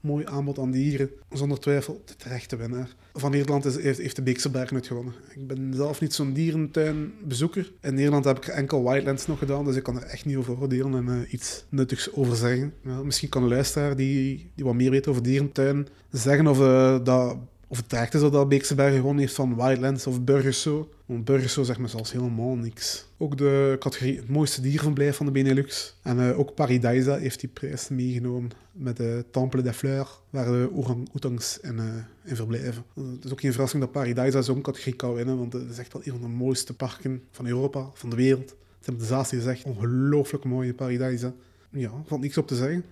Mooi 0.00 0.24
aanbod 0.26 0.58
aan 0.58 0.70
dieren. 0.70 1.10
Zonder 1.30 1.60
twijfel 1.60 2.02
de 2.04 2.16
terechte 2.16 2.56
winnaar. 2.56 2.94
Van 3.14 3.30
Nederland 3.30 3.64
is, 3.64 3.96
heeft, 3.98 4.16
de 4.16 4.22
Beekse 4.22 4.50
Bergen 4.50 4.76
het 4.76 4.86
gewonnen. 4.86 5.14
Ik 5.34 5.46
ben 5.46 5.74
zelf 5.74 6.00
niet 6.00 6.14
zo'n 6.14 6.32
dierentuinbezoeker. 6.32 7.72
In 7.80 7.94
Nederland 7.94 8.24
heb 8.24 8.36
ik 8.36 8.46
enkel 8.46 8.90
Wildlands 8.90 9.26
nog 9.26 9.38
gedaan, 9.38 9.64
dus 9.64 9.76
ik 9.76 9.82
kan 9.82 9.96
er 9.96 10.02
echt 10.06 10.24
niet 10.24 10.36
over 10.36 10.60
oordelen 10.60 10.94
en 10.94 11.14
uh, 11.14 11.32
iets 11.32 11.64
nuttigs 11.68 12.12
over 12.12 12.36
zeggen. 12.36 12.74
Misschien 13.04 13.28
kan 13.28 13.42
een 13.42 13.48
luisteraar 13.48 13.96
die, 13.96 14.50
die 14.54 14.64
wat 14.64 14.74
meer 14.74 14.90
weet 14.90 15.06
over 15.06 15.22
dierentuin 15.22 15.86
zeggen 16.10 16.46
of 16.46 16.60
uh, 16.60 16.98
dat 17.04 17.36
of 17.70 17.76
het 17.76 17.88
terecht 17.88 18.14
is 18.14 18.20
dat 18.20 18.48
Beekse 18.48 18.74
Bergen 18.74 19.00
gewoon 19.00 19.18
heeft 19.18 19.34
van 19.34 19.56
Wildlands 19.56 20.06
of 20.06 20.24
Burgerso. 20.24 20.88
Want 21.06 21.24
Burgerso 21.24 21.62
zegt 21.62 21.78
me 21.78 21.88
zelfs 21.88 22.12
helemaal 22.12 22.54
niks. 22.54 23.06
Ook 23.16 23.36
de 23.38 23.76
categorie 23.78 24.16
het 24.16 24.28
mooiste 24.28 24.60
dierverblijf 24.60 25.16
van 25.16 25.26
de 25.26 25.32
Benelux. 25.32 25.96
En 26.02 26.18
uh, 26.18 26.38
ook 26.38 26.54
Paradisa 26.54 27.16
heeft 27.16 27.40
die 27.40 27.48
prijs 27.48 27.88
meegenomen 27.88 28.50
met 28.72 28.96
de 28.96 29.24
Temple 29.30 29.62
des 29.62 29.76
Fleurs, 29.76 30.20
waar 30.30 30.44
de 30.44 30.68
orang-oetangs 30.72 31.60
in, 31.60 31.76
uh, 31.76 31.84
in 32.24 32.36
verblijven. 32.36 32.84
Het 32.94 33.24
is 33.24 33.32
ook 33.32 33.40
geen 33.40 33.52
verrassing 33.52 33.82
dat 33.82 33.92
Paradisa 33.92 34.42
zo'n 34.42 34.62
categorie 34.62 34.96
kan 34.96 35.14
winnen, 35.14 35.38
want 35.38 35.52
het 35.52 35.70
is 35.70 35.78
echt 35.78 35.92
wel 35.92 36.02
een 36.04 36.12
van 36.12 36.20
de 36.20 36.28
mooiste 36.28 36.74
parken 36.74 37.22
van 37.30 37.46
Europa, 37.46 37.90
van 37.94 38.10
de 38.10 38.16
wereld. 38.16 38.48
Ze 38.48 38.54
hebben 38.84 39.02
de 39.02 39.08
Zaas 39.08 39.28
gezegd, 39.28 39.64
ongelooflijk 39.64 40.44
mooie 40.44 40.74
Paradisa. 40.74 41.32
Ja, 41.70 41.90
valt 42.06 42.20
niks 42.20 42.38
op 42.38 42.46
te 42.46 42.56
zeggen. 42.56 42.84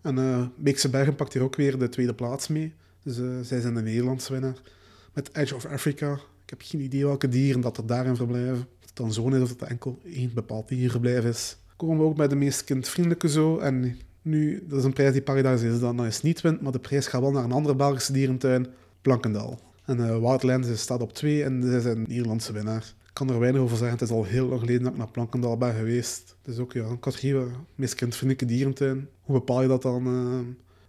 En 0.00 0.52
Beekse 0.56 0.90
Bergen 0.90 1.14
pakt 1.14 1.32
hier 1.32 1.42
ook 1.42 1.56
weer 1.56 1.78
de 1.78 1.88
tweede 1.88 2.14
plaats 2.14 2.48
mee. 2.48 2.72
Dus 3.06 3.18
uh, 3.18 3.40
zij 3.42 3.60
zijn 3.60 3.74
de 3.74 3.82
Nederlandse 3.82 4.32
winnaar. 4.32 4.60
Met 5.12 5.30
Edge 5.32 5.54
of 5.54 5.66
Africa. 5.66 6.12
Ik 6.12 6.50
heb 6.50 6.62
geen 6.64 6.80
idee 6.80 7.04
welke 7.04 7.28
dieren 7.28 7.60
dat 7.60 7.76
er 7.76 7.86
daarin 7.86 8.16
verblijven. 8.16 8.54
Of 8.54 8.86
het 8.86 8.96
dan 8.96 9.12
zo 9.12 9.28
is 9.28 9.42
of 9.42 9.48
het 9.48 9.62
enkel 9.62 9.98
één 10.04 10.30
bepaald 10.34 10.68
dierverblijf 10.68 11.24
is. 11.24 11.56
Komen 11.76 11.98
we 11.98 12.04
ook 12.04 12.16
bij 12.16 12.28
de 12.28 12.36
meest 12.36 12.64
kindvriendelijke 12.64 13.28
zo. 13.28 13.58
En 13.58 13.98
nu, 14.22 14.64
dat 14.68 14.78
is 14.78 14.84
een 14.84 14.92
prijs 14.92 15.12
die 15.12 15.22
Paradise 15.22 15.68
is 15.68 15.80
dan 15.80 16.04
is 16.04 16.22
niet 16.22 16.40
wint, 16.40 16.60
maar 16.60 16.72
de 16.72 16.78
prijs 16.78 17.06
gaat 17.06 17.20
wel 17.20 17.30
naar 17.30 17.44
een 17.44 17.52
andere 17.52 17.76
Belgische 17.76 18.12
dierentuin, 18.12 18.66
Plankendaal. 19.02 19.60
En 19.84 19.98
uh, 19.98 20.18
Wildlands 20.18 20.80
staat 20.80 21.02
op 21.02 21.12
twee 21.12 21.44
en 21.44 21.62
zij 21.62 21.80
zijn 21.80 22.04
de 22.04 22.08
Nederlandse 22.08 22.52
winnaar. 22.52 22.94
Ik 23.06 23.10
kan 23.12 23.30
er 23.30 23.38
weinig 23.38 23.60
over 23.60 23.76
zeggen. 23.76 23.98
Het 23.98 24.08
is 24.08 24.14
al 24.14 24.24
heel 24.24 24.46
lang 24.46 24.60
geleden 24.60 24.82
dat 24.82 24.92
ik 24.92 24.98
naar 24.98 25.10
Plankendaal 25.10 25.56
ben 25.56 25.74
geweest. 25.74 26.36
Is 26.44 26.58
ook 26.58 26.72
ja, 26.72 26.84
een 26.84 27.00
categorie, 27.00 27.50
meest 27.74 27.94
kindvriendelijke 27.94 28.54
dierentuin. 28.54 29.08
Hoe 29.20 29.38
bepaal 29.38 29.62
je 29.62 29.68
dat 29.68 29.82
dan? 29.82 30.06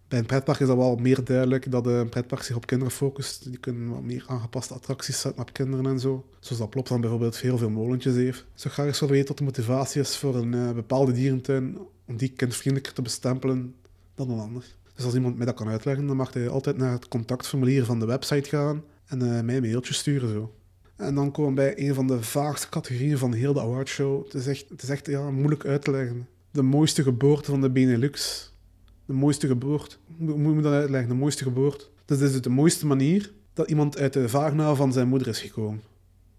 Bij 0.07 0.19
een 0.19 0.25
pretpark 0.25 0.59
is 0.59 0.67
dat 0.67 0.77
wel 0.77 0.95
meer 0.95 1.23
duidelijk 1.23 1.71
dat 1.71 1.85
een 1.85 2.09
pretpark 2.09 2.41
zich 2.41 2.55
op 2.55 2.65
kinderen 2.65 2.93
focust. 2.93 3.43
Die 3.43 3.57
kunnen 3.57 3.89
wat 3.89 4.01
meer 4.01 4.23
aangepaste 4.27 4.73
attracties 4.73 5.21
zetten 5.21 5.41
op 5.41 5.53
kinderen 5.53 5.85
en 5.85 5.99
zo. 5.99 6.25
Zoals 6.39 6.61
dat 6.61 6.69
Plopland 6.69 7.01
bijvoorbeeld 7.01 7.37
veel, 7.37 7.57
veel 7.57 7.69
molentjes 7.69 8.15
heeft. 8.15 8.45
Zou 8.53 8.73
graag 8.73 8.85
eens 8.85 8.99
willen 8.99 9.15
weten 9.15 9.27
wat 9.27 9.37
de 9.37 9.43
motivatie 9.43 10.01
is 10.01 10.17
voor 10.17 10.35
een 10.35 10.53
uh, 10.53 10.71
bepaalde 10.71 11.11
dierentuin 11.11 11.77
om 12.05 12.17
die 12.17 12.29
kindvriendelijker 12.29 12.93
te 12.93 13.01
bestempelen 13.01 13.75
dan 14.15 14.29
een 14.29 14.39
ander. 14.39 14.63
Dus 14.95 15.05
als 15.05 15.15
iemand 15.15 15.37
mij 15.37 15.45
dat 15.45 15.55
kan 15.55 15.67
uitleggen, 15.67 16.07
dan 16.07 16.15
mag 16.15 16.33
hij 16.33 16.49
altijd 16.49 16.77
naar 16.77 16.91
het 16.91 17.07
contactformulier 17.07 17.85
van 17.85 17.99
de 17.99 18.05
website 18.05 18.49
gaan 18.49 18.83
en 19.05 19.21
uh, 19.21 19.41
mij 19.41 19.55
een 19.55 19.61
mailtje 19.61 19.93
sturen. 19.93 20.29
Zo. 20.29 20.53
En 20.95 21.15
dan 21.15 21.31
komen 21.31 21.49
we 21.49 21.55
bij 21.55 21.87
een 21.87 21.93
van 21.93 22.07
de 22.07 22.23
vaagste 22.23 22.69
categorieën 22.69 23.17
van 23.17 23.33
heel 23.33 23.53
de 23.53 23.61
awardshow. 23.61 24.23
Het 24.23 24.33
is 24.33 24.47
echt, 24.47 24.69
het 24.69 24.83
is 24.83 24.89
echt 24.89 25.05
ja, 25.05 25.31
moeilijk 25.31 25.65
uit 25.65 25.81
te 25.81 25.91
leggen. 25.91 26.27
De 26.51 26.61
mooiste 26.61 27.03
geboorte 27.03 27.51
van 27.51 27.61
de 27.61 27.69
Benelux. 27.69 28.51
De 29.07 29.13
mooiste 29.13 29.47
geboorte. 29.47 29.95
Hoe 30.17 30.37
moet 30.37 30.55
je 30.55 30.61
dat 30.61 30.73
uitleggen? 30.73 31.09
De 31.09 31.15
mooiste 31.15 31.43
geboorte. 31.43 31.85
Dus 32.05 32.17
dit 32.17 32.33
is 32.33 32.41
de 32.41 32.49
mooiste 32.49 32.85
manier 32.85 33.31
dat 33.53 33.69
iemand 33.69 33.97
uit 33.97 34.13
de 34.13 34.29
vagina 34.29 34.75
van 34.75 34.93
zijn 34.93 35.07
moeder 35.07 35.27
is 35.27 35.41
gekomen. 35.41 35.81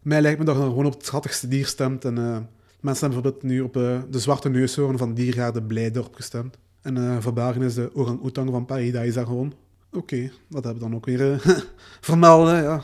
Mij 0.02 0.20
lijkt 0.20 0.38
me 0.38 0.44
dat 0.44 0.56
je 0.56 0.62
gewoon 0.62 0.86
op 0.86 0.92
het 0.92 1.04
schattigste 1.04 1.48
dier 1.48 1.66
stemt. 1.66 2.04
En 2.04 2.16
uh, 2.16 2.36
mensen 2.80 3.10
hebben 3.10 3.22
bijvoorbeeld 3.22 3.42
nu 3.42 3.60
op 3.60 3.76
uh, 3.76 4.00
de 4.10 4.18
zwarte 4.18 4.48
neushoorn 4.48 4.98
van 4.98 5.14
Diergaarde 5.14 5.62
Blijdorp 5.62 6.14
gestemd. 6.14 6.58
En 6.80 6.96
uh, 6.96 7.64
is 7.64 7.74
de 7.74 7.90
orang-oetang 7.94 8.50
van 8.50 8.64
Paradise 8.64 9.26
gewoon. 9.26 9.52
Oké, 9.92 10.30
dat 10.48 10.64
hebben 10.64 10.82
we 10.82 10.88
dan 10.88 10.94
ook 10.94 11.06
weer 11.06 11.42
vermelden, 12.00 12.62
ja. 12.62 12.82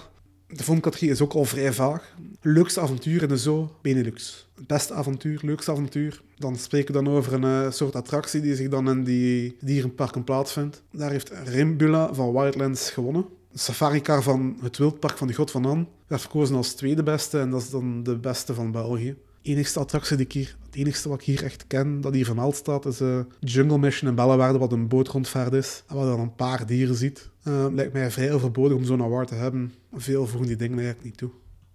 De 0.56 0.64
volgende 0.64 0.90
categorie 0.90 1.14
is 1.14 1.20
ook 1.20 1.32
al 1.32 1.44
vrij 1.44 1.72
vaag. 1.72 2.14
Leukste 2.40 2.80
avontuur 2.80 3.22
in 3.22 3.28
de 3.28 3.36
zoo, 3.36 3.70
Benelux. 3.82 4.48
Beste 4.66 4.94
avontuur, 4.94 5.40
leukste 5.42 5.70
avontuur. 5.70 6.22
Dan 6.36 6.56
spreken 6.56 6.94
we 6.94 7.02
dan 7.02 7.14
over 7.14 7.32
een 7.32 7.64
uh, 7.64 7.70
soort 7.70 7.94
attractie 7.94 8.40
die 8.40 8.56
zich 8.56 8.68
dan 8.68 8.90
in 8.90 9.04
die 9.04 9.56
dierenparken 9.60 10.24
plaatsvindt. 10.24 10.82
Daar 10.90 11.10
heeft 11.10 11.32
Rimbula 11.44 12.14
van 12.14 12.32
Wildlands 12.32 12.90
gewonnen. 12.90 13.26
De 13.52 13.58
safari-car 13.58 14.22
van 14.22 14.56
het 14.62 14.78
wildpark 14.78 15.18
van 15.18 15.26
de 15.26 15.34
God 15.34 15.50
van 15.50 15.64
An 15.64 15.88
werd 16.06 16.20
verkozen 16.20 16.56
als 16.56 16.72
tweede 16.72 17.02
beste 17.02 17.38
en 17.38 17.50
dat 17.50 17.60
is 17.60 17.70
dan 17.70 18.02
de 18.02 18.16
beste 18.16 18.54
van 18.54 18.72
België. 18.72 19.16
Enigste 19.44 19.78
attractie 19.78 20.16
die 20.16 20.26
ik 20.26 20.32
hier, 20.32 20.56
het 20.66 20.74
enigste 20.74 21.08
wat 21.08 21.20
ik 21.20 21.26
hier 21.26 21.44
echt 21.44 21.66
ken, 21.66 22.00
dat 22.00 22.14
hier 22.14 22.24
vermeld 22.24 22.56
staat, 22.56 22.86
is 22.86 23.00
uh, 23.00 23.20
Jungle 23.40 23.78
Mission 23.78 24.10
in 24.10 24.16
Bellewaarde, 24.16 24.58
wat 24.58 24.72
een 24.72 24.88
bootrondvaart 24.88 25.52
is. 25.52 25.82
En 25.86 25.96
waar 25.96 26.04
je 26.04 26.10
dan 26.10 26.20
een 26.20 26.34
paar 26.34 26.66
dieren 26.66 26.94
ziet. 26.94 27.28
Uh, 27.48 27.66
lijkt 27.72 27.92
mij 27.92 28.10
vrij 28.10 28.32
overbodig 28.32 28.76
om 28.76 28.84
zo'n 28.84 29.02
award 29.02 29.28
te 29.28 29.34
hebben. 29.34 29.72
Veel 29.92 30.26
voegen 30.26 30.46
die 30.46 30.56
dingen 30.56 30.78
eigenlijk 30.78 31.04
niet 31.04 31.16
toe. 31.16 31.30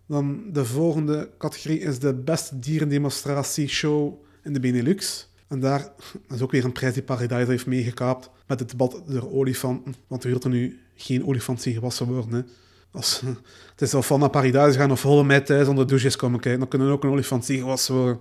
Dan 0.06 0.44
de 0.54 0.66
volgende 0.66 1.30
categorie 1.38 1.80
is 1.80 2.00
de 2.00 2.14
beste 2.14 2.60
dierendemonstratie-show 2.60 4.24
in 4.44 4.54
de 4.54 4.60
Benelux. 4.60 5.30
En 5.48 5.60
daar 5.60 5.92
is 6.36 6.42
ook 6.42 6.52
weer 6.52 6.66
een 6.66 6.72
prijs 6.72 6.94
die 6.94 7.04
Paradise 7.04 7.50
heeft 7.50 7.66
meegekaapt 7.66 8.30
met 8.48 8.60
het 8.60 8.70
debat 8.70 9.02
door 9.08 9.32
olifanten. 9.32 9.96
Want 10.08 10.24
we 10.24 10.30
willen 10.30 10.52
nu 10.52 10.80
geen 10.96 11.26
olifant 11.26 11.62
zien 11.62 11.74
gewassen 11.74 12.06
worden. 12.06 12.34
Hè. 12.34 12.42
Het 12.92 13.82
is 13.82 13.94
of 13.94 14.08
van 14.08 14.20
naar 14.20 14.30
Paradise 14.30 14.80
gaan 14.80 14.92
of 14.92 15.00
volle 15.00 15.24
mij 15.24 15.42
thuis 15.42 15.68
onder 15.68 15.88
de 15.88 15.92
douches 15.92 16.16
komen 16.16 16.40
kijken. 16.40 16.60
Dan 16.60 16.70
kunnen 16.70 16.92
ook 16.92 17.04
een 17.04 17.10
olifant 17.10 17.46
zien 17.46 17.60
gewassen 17.60 17.96
worden. 17.96 18.20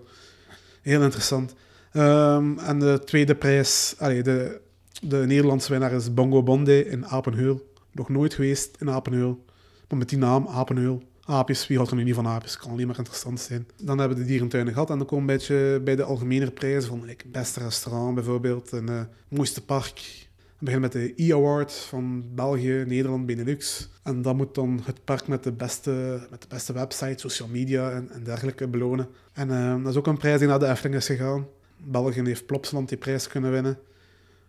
Heel 0.82 1.02
interessant. 1.02 1.54
Um, 1.92 2.58
en 2.58 2.78
de 2.78 3.00
tweede 3.04 3.34
prijs, 3.34 3.94
de, 3.98 4.60
de 5.02 5.16
Nederlandse 5.16 5.70
winnaar 5.70 5.92
is 5.92 6.14
Bongo 6.14 6.42
Bonde 6.42 6.88
in 6.88 7.06
Apenheul. 7.06 7.72
Nog 7.92 8.08
nooit 8.08 8.34
geweest 8.34 8.76
in 8.78 8.90
Apenheul. 8.90 9.44
Maar 9.88 9.98
met 9.98 10.08
die 10.08 10.18
naam, 10.18 10.46
Apenheul. 10.46 11.02
Aapjes, 11.24 11.66
wie 11.66 11.76
houdt 11.76 11.90
er 11.90 11.96
nu 11.96 12.04
niet 12.04 12.14
van 12.14 12.26
aapjes? 12.26 12.56
Kan 12.56 12.70
alleen 12.70 12.86
maar 12.86 12.98
interessant 12.98 13.40
zijn. 13.40 13.66
Dan 13.82 13.98
hebben 13.98 14.16
we 14.16 14.22
de 14.22 14.28
dierentuinen 14.28 14.72
gehad 14.72 14.90
en 14.90 14.98
dan 14.98 15.06
komen 15.06 15.26
we 15.26 15.32
een 15.32 15.38
beetje 15.38 15.80
bij 15.84 15.96
de 15.96 16.02
algemene 16.02 16.50
prijzen 16.50 16.88
van 16.88 17.04
like, 17.04 17.28
beste 17.28 17.60
restaurant 17.60 18.14
bijvoorbeeld, 18.14 18.72
en 18.72 18.90
uh, 18.90 19.00
mooiste 19.28 19.64
park. 19.64 20.27
We 20.58 20.64
beginnen 20.64 20.90
met 20.92 21.16
de 21.16 21.24
E-Award 21.24 21.72
van 21.72 22.24
België, 22.34 22.84
Nederland, 22.86 23.26
Benelux. 23.26 23.88
En 24.02 24.22
dat 24.22 24.36
moet 24.36 24.54
dan 24.54 24.80
het 24.84 25.04
park 25.04 25.28
met 25.28 25.42
de 25.42 25.52
beste, 25.52 26.26
met 26.30 26.42
de 26.42 26.48
beste 26.48 26.72
website, 26.72 27.20
social 27.20 27.48
media 27.48 27.90
en, 27.90 28.10
dergelijke 28.24 28.68
belonen. 28.68 29.08
En 29.32 29.48
uh, 29.48 29.82
dat 29.82 29.92
is 29.92 29.98
ook 29.98 30.06
een 30.06 30.16
prijs 30.16 30.38
die 30.38 30.48
naar 30.48 30.58
de 30.58 30.68
Efteling 30.68 30.96
is 30.96 31.06
gegaan. 31.06 31.46
België 31.84 32.22
heeft 32.22 32.46
Plopsland 32.46 32.88
die 32.88 32.98
prijs 32.98 33.26
kunnen 33.26 33.50
winnen. 33.50 33.78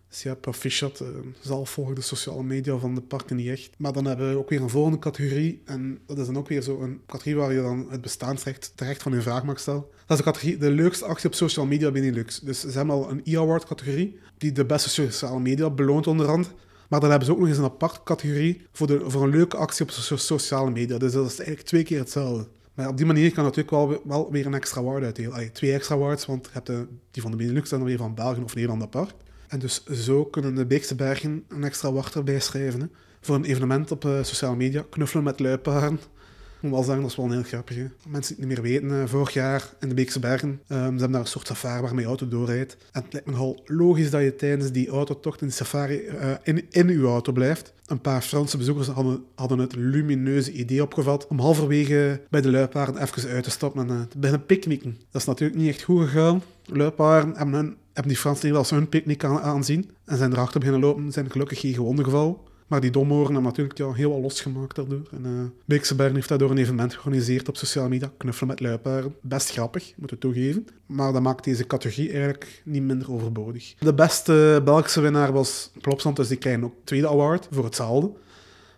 Dus 0.09 0.23
ja, 0.23 0.35
proficiat. 0.35 0.99
Uh, 1.01 1.07
zelf 1.39 1.69
volgen 1.69 1.95
de 1.95 2.01
sociale 2.01 2.43
media 2.43 2.77
van 2.77 2.95
de 2.95 3.01
parken 3.01 3.35
niet 3.35 3.47
echt. 3.47 3.69
Maar 3.77 3.93
dan 3.93 4.05
hebben 4.05 4.29
we 4.29 4.37
ook 4.37 4.49
weer 4.49 4.61
een 4.61 4.69
volgende 4.69 4.99
categorie. 4.99 5.61
En 5.65 5.99
dat 6.05 6.17
is 6.17 6.25
dan 6.25 6.37
ook 6.37 6.47
weer 6.47 6.61
zo 6.61 6.81
een 6.81 7.01
categorie 7.05 7.35
waar 7.35 7.53
je 7.53 7.61
dan 7.61 7.87
het 7.89 8.01
bestaansrecht 8.01 8.71
terecht 8.75 9.01
van 9.01 9.11
je 9.11 9.21
vraag 9.21 9.43
mag 9.43 9.59
stellen. 9.59 9.85
Dat 10.05 10.17
is 10.19 10.25
de 10.25 10.31
categorie 10.31 10.57
de 10.57 10.71
leukste 10.71 11.05
actie 11.05 11.29
op 11.29 11.35
social 11.35 11.65
media 11.65 11.91
Benelux. 11.91 12.39
Dus 12.39 12.59
ze 12.59 12.77
hebben 12.77 12.95
al 12.95 13.09
een 13.09 13.21
e-award 13.23 13.65
categorie 13.65 14.19
die 14.37 14.51
de 14.51 14.65
beste 14.65 14.89
sociale 14.89 15.39
media 15.39 15.69
beloont 15.69 16.07
onderhand. 16.07 16.51
Maar 16.89 16.99
dan 16.99 17.09
hebben 17.09 17.27
ze 17.27 17.33
ook 17.33 17.39
nog 17.39 17.47
eens 17.47 17.57
een 17.57 17.63
aparte 17.63 17.99
categorie 18.03 18.61
voor, 18.71 18.87
de, 18.87 19.01
voor 19.05 19.23
een 19.23 19.29
leuke 19.29 19.57
actie 19.57 19.85
op 19.85 19.91
sociale 19.91 20.71
media. 20.71 20.97
Dus 20.97 21.11
dat 21.11 21.25
is 21.25 21.37
eigenlijk 21.37 21.67
twee 21.67 21.83
keer 21.83 21.99
hetzelfde. 21.99 22.47
Maar 22.73 22.87
op 22.87 22.97
die 22.97 23.05
manier 23.05 23.31
kan 23.31 23.43
natuurlijk 23.43 23.69
wel, 23.69 24.01
wel 24.05 24.31
weer 24.31 24.45
een 24.45 24.53
extra 24.53 24.81
award 24.81 25.03
uitdelen. 25.03 25.33
Allee, 25.33 25.51
twee 25.51 25.73
extra 25.73 25.95
awards, 25.95 26.25
want 26.25 26.45
je 26.45 26.51
hebt 26.53 26.65
de, 26.65 26.87
die 27.11 27.21
van 27.21 27.31
de 27.31 27.37
Benelux 27.37 27.71
en 27.71 27.77
dan 27.77 27.87
weer 27.87 27.97
van 27.97 28.15
België 28.15 28.41
of 28.41 28.55
Nederland 28.55 28.83
apart. 28.83 29.15
En 29.49 29.59
dus 29.59 29.83
zo 29.83 30.25
kunnen 30.25 30.55
de 30.55 30.65
Beekse 30.65 30.95
Bergen 30.95 31.43
een 31.47 31.63
extra 31.63 31.91
wacht 31.91 32.15
erbij 32.15 32.39
schrijven. 32.39 32.81
Hè. 32.81 32.87
Voor 33.21 33.35
een 33.35 33.43
evenement 33.43 33.91
op 33.91 34.05
uh, 34.05 34.23
sociale 34.23 34.55
media. 34.55 34.85
Knuffelen 34.89 35.23
met 35.23 35.39
luipaarden. 35.39 35.99
Ik 36.61 36.65
moet 36.65 36.73
wel 36.73 36.83
zeggen, 36.83 37.01
dat 37.01 37.11
is 37.11 37.17
wel 37.17 37.31
heel 37.31 37.43
grappig. 37.43 37.75
Mensen 37.75 37.91
die 38.07 38.19
het 38.27 38.37
niet 38.37 38.47
meer 38.47 38.61
weten, 38.61 38.89
uh, 38.89 39.03
vorig 39.05 39.33
jaar 39.33 39.73
in 39.79 39.89
de 39.89 39.95
Beekse 39.95 40.19
Bergen, 40.19 40.49
um, 40.49 40.59
ze 40.67 40.73
hebben 40.75 41.11
daar 41.11 41.21
een 41.21 41.27
soort 41.27 41.47
safari 41.47 41.81
waarmee 41.81 42.01
je 42.01 42.07
auto 42.07 42.27
doorrijdt. 42.27 42.77
En 42.91 43.03
het 43.03 43.13
lijkt 43.13 43.27
me 43.27 43.33
nogal 43.33 43.61
logisch 43.65 44.09
dat 44.09 44.21
je 44.21 44.35
tijdens 44.35 44.71
die 44.71 44.89
autotocht 44.89 45.41
in 45.41 45.47
die 45.47 45.55
safari 45.55 46.01
uh, 46.07 46.31
in, 46.43 46.65
in 46.69 46.87
je 46.87 47.05
auto 47.05 47.31
blijft. 47.31 47.73
Een 47.85 48.01
paar 48.01 48.21
Franse 48.21 48.57
bezoekers 48.57 48.87
hadden, 48.87 49.23
hadden 49.35 49.59
het 49.59 49.75
lumineuze 49.75 50.51
idee 50.51 50.81
opgevat 50.83 51.27
om 51.27 51.39
halverwege 51.39 52.21
bij 52.29 52.41
de 52.41 52.51
luipaarden 52.51 53.01
even 53.01 53.29
uit 53.29 53.43
te 53.43 53.51
stappen 53.51 53.89
en 53.89 54.07
te 54.09 54.17
beginnen 54.17 54.45
picknicken. 54.45 54.97
Dat 55.11 55.21
is 55.21 55.27
natuurlijk 55.27 55.59
niet 55.59 55.69
echt 55.69 55.83
goed 55.83 56.03
gegaan. 56.03 56.43
Luipaarden 56.65 57.35
hebben 57.35 57.55
hun 57.55 57.77
hebben 57.99 58.13
die 58.13 58.21
Fransen 58.21 58.55
als 58.55 58.69
hun 58.69 58.89
picknick 58.89 59.23
aan, 59.23 59.39
aanzien 59.39 59.89
en 60.05 60.17
zijn 60.17 60.31
erachter 60.31 60.59
beginnen 60.59 60.81
lopen. 60.81 61.11
zijn 61.11 61.31
gelukkig 61.31 61.59
geen 61.59 61.73
gewonden 61.73 62.05
gevallen. 62.05 62.37
Maar 62.67 62.81
die 62.81 62.91
domoren 62.91 63.33
hebben 63.33 63.43
natuurlijk 63.43 63.77
ja, 63.77 63.91
heel 63.91 64.11
wat 64.11 64.21
losgemaakt 64.21 64.75
daardoor. 64.75 65.07
En 65.11 65.25
uh, 65.25 65.41
Beekse 65.65 65.95
Bergen 65.95 66.15
heeft 66.15 66.29
daardoor 66.29 66.51
een 66.51 66.57
evenement 66.57 66.93
georganiseerd 66.93 67.49
op 67.49 67.57
sociale 67.57 67.89
media. 67.89 68.11
Knuffelen 68.17 68.49
met 68.49 68.59
luipaarden. 68.59 69.15
Best 69.21 69.51
grappig, 69.51 69.93
moet 69.97 70.11
ik 70.11 70.19
toegeven. 70.19 70.67
Maar 70.85 71.13
dat 71.13 71.21
maakt 71.21 71.43
deze 71.43 71.67
categorie 71.67 72.09
eigenlijk 72.09 72.61
niet 72.65 72.83
minder 72.83 73.11
overbodig. 73.11 73.75
De 73.79 73.93
beste 73.93 74.61
Belgische 74.65 75.01
winnaar 75.01 75.33
was 75.33 75.71
Plopsland, 75.81 76.15
dus 76.15 76.27
die 76.27 76.37
krijgen 76.37 76.63
ook 76.63 76.75
tweede 76.83 77.07
award 77.07 77.47
voor 77.51 77.63
hetzelfde. 77.63 78.11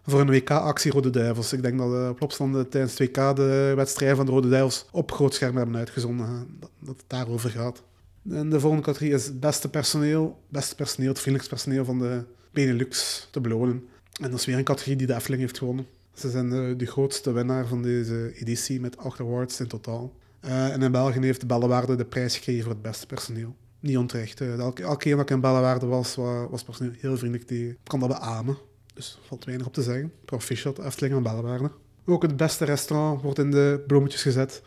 Voor 0.06 0.20
een 0.20 0.30
WK-actie 0.30 0.92
Rode 0.92 1.10
Duivels. 1.10 1.54
Ik 1.54 1.62
denk 1.62 1.78
dat 1.78 1.92
uh, 1.92 2.10
Plopsland 2.12 2.72
tijdens 2.72 2.98
het 2.98 3.10
WK 3.10 3.36
de 3.36 3.74
wedstrijd 3.76 4.16
van 4.16 4.26
de 4.26 4.32
Rode 4.32 4.50
Duivels 4.50 4.86
op 4.92 5.12
groot 5.12 5.34
scherm 5.34 5.58
hebben 5.58 5.76
uitgezonden. 5.76 6.48
Dat, 6.60 6.70
dat 6.80 6.96
het 6.96 7.06
daarover 7.08 7.50
gaat. 7.50 7.84
En 8.30 8.50
de 8.50 8.60
volgende 8.60 8.86
categorie 8.86 9.14
is 9.14 9.40
beste 9.40 9.70
personeel. 9.70 10.40
Beste 10.50 10.76
personeel, 10.76 11.10
het 11.10 11.20
vriendelijkste 11.20 11.56
personeel 11.56 11.86
van 11.86 12.00
de 12.00 12.24
Benelux 12.52 13.28
te 13.32 13.42
belonen. 13.42 13.88
En 14.22 14.32
dat 14.32 14.40
is 14.40 14.46
weer 14.46 14.58
een 14.58 14.64
categorie 14.64 14.98
die 14.98 15.08
de 15.08 15.14
Efteling 15.14 15.42
heeft 15.42 15.58
gewonnen. 15.58 15.86
Ze 16.14 16.30
zijn 16.30 16.50
de, 16.50 16.74
de 16.78 16.86
grootste 16.86 17.32
winnaar 17.32 17.68
van 17.68 17.82
deze 17.82 18.34
editie 18.36 18.80
met 18.80 18.98
acht 18.98 19.20
awards 19.20 19.60
in 19.60 19.68
totaal. 19.68 20.14
Uh, 20.46 20.74
en 20.74 20.82
in 20.82 20.92
België 20.92 21.20
heeft 21.20 21.40
de 21.40 21.46
Bellewaarde 21.46 21.96
de 21.96 22.06
prijs 22.06 22.36
gekregen 22.36 22.64
voor 22.64 22.72
het 22.72 22.82
beste 22.82 23.06
personeel. 23.06 23.56
Niet 23.80 23.98
onterecht. 23.98 24.42
Uh, 24.42 24.60
elke, 24.60 24.84
elke 24.84 24.98
keer 24.98 25.16
dat 25.16 25.30
ik 25.30 25.36
in 25.36 25.42
Bellewaarde 25.42 25.86
was, 25.86 26.16
was, 26.16 26.50
was 26.50 26.64
personeel 26.64 26.94
heel 27.00 27.18
vriendelijk. 27.18 27.48
Die 27.48 27.78
kan 27.84 28.00
dat 28.00 28.10
beamen. 28.10 28.58
Dus 28.94 29.20
valt 29.28 29.46
weinig 29.46 29.68
op 29.68 29.74
te 29.74 29.82
zeggen. 29.82 30.12
Proficiat 30.26 30.80
Efteling 30.80 31.16
en 31.16 31.24
Bellewaarde. 31.24 31.72
Ook 32.06 32.22
het 32.22 32.38
beste 32.38 32.66
restaurant 32.66 33.22
wordt 33.22 33.40
in 33.40 33.52
de 33.52 33.84
bloemetjes 33.88 34.22
gezet. 34.22 34.62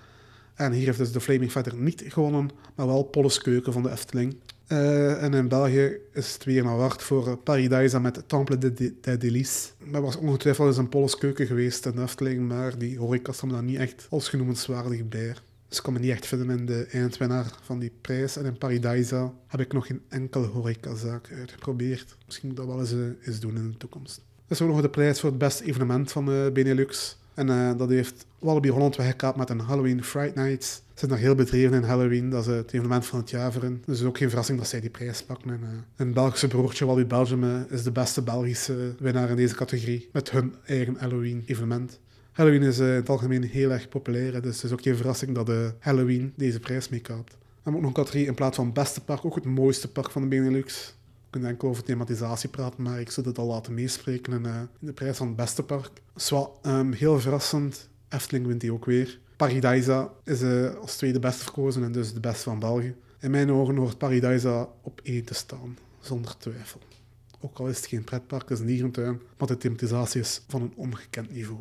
En 0.55 0.73
hier 0.73 0.87
heeft 0.87 0.99
dus 0.99 1.13
de 1.13 1.21
Flaming 1.21 1.51
Feather 1.51 1.75
niet 1.77 2.05
gewonnen, 2.09 2.51
maar 2.75 2.87
wel 2.87 3.03
Polles 3.03 3.39
Keuken 3.39 3.73
van 3.73 3.83
de 3.83 3.91
Efteling. 3.91 4.37
Uh, 4.69 5.23
en 5.23 5.35
in 5.35 5.49
België 5.49 5.97
is 6.13 6.33
het 6.33 6.45
weer 6.45 6.61
een 6.61 6.69
award 6.69 7.03
voor 7.03 7.29
uh, 7.29 7.35
Paradise 7.45 8.01
met 8.01 8.23
Temple 8.27 8.59
de, 8.59 8.73
de, 8.73 8.95
de 9.01 9.17
Délice. 9.17 9.69
Dat 9.91 10.03
was 10.03 10.17
ongetwijfeld 10.17 10.69
eens 10.69 10.77
een 10.77 10.89
Polles 10.89 11.19
Keuken 11.19 11.47
geweest 11.47 11.87
in 11.87 11.93
de 11.93 12.03
Efteling, 12.03 12.49
maar 12.49 12.79
die 12.79 12.99
horeca 12.99 13.33
stond 13.33 13.53
daar 13.53 13.63
niet 13.63 13.79
echt 13.79 14.07
als 14.11 14.29
genoemenswaardig 14.29 15.09
bij. 15.09 15.35
Dus 15.69 15.79
ik 15.79 15.83
kon 15.83 15.93
me 15.93 15.99
niet 15.99 16.11
echt 16.11 16.27
vinden 16.27 16.59
in 16.59 16.67
de 16.67 16.87
eindwinnaar 16.91 17.53
van 17.63 17.79
die 17.79 17.93
prijs. 18.01 18.37
En 18.37 18.45
in 18.45 18.59
Paradise 18.59 19.31
heb 19.47 19.61
ik 19.61 19.73
nog 19.73 19.87
geen 19.87 20.03
enkele 20.09 20.47
horecazaak 20.47 21.33
uitgeprobeerd. 21.39 22.17
Misschien 22.27 22.49
moet 22.49 22.59
ik 22.59 22.65
dat 22.65 22.75
wel 22.75 22.81
eens, 22.81 22.93
uh, 22.93 23.27
eens 23.27 23.41
doen 23.41 23.57
in 23.57 23.71
de 23.71 23.77
toekomst. 23.77 24.17
Er 24.17 24.53
is 24.53 24.63
ook 24.63 24.69
nog 24.69 24.81
de 24.81 24.91
prijs 24.91 25.21
voor 25.21 25.31
het 25.31 25.39
beste 25.39 25.65
evenement 25.65 26.13
van 26.13 26.25
Benelux. 26.53 27.19
En 27.35 27.49
uh, 27.49 27.71
dat 27.77 27.89
heeft 27.89 28.27
Wallaby 28.39 28.69
Holland 28.69 28.97
weggekaapt 28.97 29.37
met 29.37 29.51
een 29.51 29.61
Halloween 29.61 30.05
Fright 30.05 30.35
Nights. 30.35 30.75
Ze 30.75 30.83
zijn 30.95 31.11
nog 31.11 31.21
heel 31.21 31.35
bedreven 31.35 31.77
in 31.77 31.83
Halloween. 31.83 32.31
Dat 32.31 32.47
is 32.47 32.55
het 32.55 32.73
evenement 32.73 33.07
van 33.07 33.19
het 33.19 33.31
jaar 33.31 33.53
voor 33.53 33.63
hen. 33.63 33.75
Dus 33.75 33.87
het 33.87 33.99
is 33.99 34.05
ook 34.05 34.19
geen 34.19 34.29
verrassing 34.29 34.59
dat 34.59 34.69
zij 34.69 34.81
die 34.81 34.91
prijs 34.91 35.23
pakken. 35.23 35.51
En, 35.51 35.61
uh, 35.63 35.69
een 35.97 36.13
Belgische 36.13 36.49
broertje, 36.49 36.87
Wallaby 36.87 37.07
Belgium, 37.07 37.67
is 37.69 37.83
de 37.83 37.93
beste 37.93 38.23
Belgische 38.23 38.95
winnaar 38.99 39.31
in 39.31 39.37
deze 39.37 39.55
categorie. 39.55 40.09
Met 40.13 40.31
hun 40.31 40.55
eigen 40.67 40.97
Halloween-evenement. 40.99 42.01
Halloween 42.33 42.63
is 42.63 42.79
in 42.79 42.85
het 42.85 43.09
algemeen 43.09 43.43
heel 43.43 43.71
erg 43.71 43.89
populair. 43.89 44.43
Dus 44.43 44.55
het 44.55 44.65
is 44.65 44.73
ook 44.73 44.83
geen 44.83 44.97
verrassing 44.97 45.35
dat 45.35 45.51
Halloween 45.79 46.33
deze 46.37 46.61
prijs 46.61 46.89
meekaapt. 46.89 47.37
Hebben 47.63 47.75
ook 47.75 47.81
nog 47.81 47.97
een 47.97 48.05
categorie 48.05 48.27
in 48.27 48.35
plaats 48.35 48.57
van 48.57 48.73
beste 48.73 49.01
park, 49.01 49.25
ook 49.25 49.35
het 49.35 49.45
mooiste 49.45 49.93
park 49.93 50.11
van 50.11 50.23
de 50.23 50.29
Benelux 50.29 50.95
kunnen 51.35 51.51
enkel 51.51 51.69
over 51.69 51.85
thematisatie 51.85 52.49
praten, 52.49 52.83
maar 52.83 53.01
ik 53.01 53.11
zou 53.11 53.27
het 53.27 53.39
al 53.39 53.47
laten 53.47 53.75
meespreken 53.75 54.33
in, 54.33 54.45
uh, 54.45 54.61
in 54.81 54.87
de 54.87 54.93
prijs 54.93 55.17
van 55.17 55.27
het 55.27 55.37
beste 55.37 55.63
park. 55.63 56.03
Zwa, 56.15 56.49
um, 56.67 56.93
heel 56.93 57.21
verrassend, 57.21 57.89
Efteling 58.09 58.47
wint 58.47 58.61
die 58.61 58.73
ook 58.73 58.85
weer. 58.85 59.19
Paradisa 59.37 60.13
is 60.25 60.43
uh, 60.43 60.75
als 60.75 60.97
tweede 60.97 61.19
beste 61.19 61.43
verkozen 61.43 61.85
en 61.85 61.93
dus 61.93 62.13
de 62.13 62.21
beste 62.21 62.43
van 62.43 62.59
België. 62.59 62.95
In 63.21 63.31
mijn 63.31 63.53
ogen 63.53 63.77
hoort 63.77 63.99
Paradisa 63.99 64.69
op 64.83 65.01
één 65.03 65.25
te 65.25 65.35
staan, 65.35 65.79
zonder 66.01 66.37
twijfel. 66.37 66.81
Ook 67.41 67.59
al 67.59 67.69
is 67.69 67.77
het 67.77 67.87
geen 67.87 68.05
pretpark, 68.05 68.49
het 68.49 68.51
is 68.51 68.59
een 68.59 68.67
dierentuin, 68.67 69.21
maar 69.39 69.49
de 69.49 69.57
thematisatie 69.57 70.21
is 70.21 70.43
van 70.49 70.63
een 70.63 70.73
ongekend 70.77 71.31
niveau. 71.31 71.61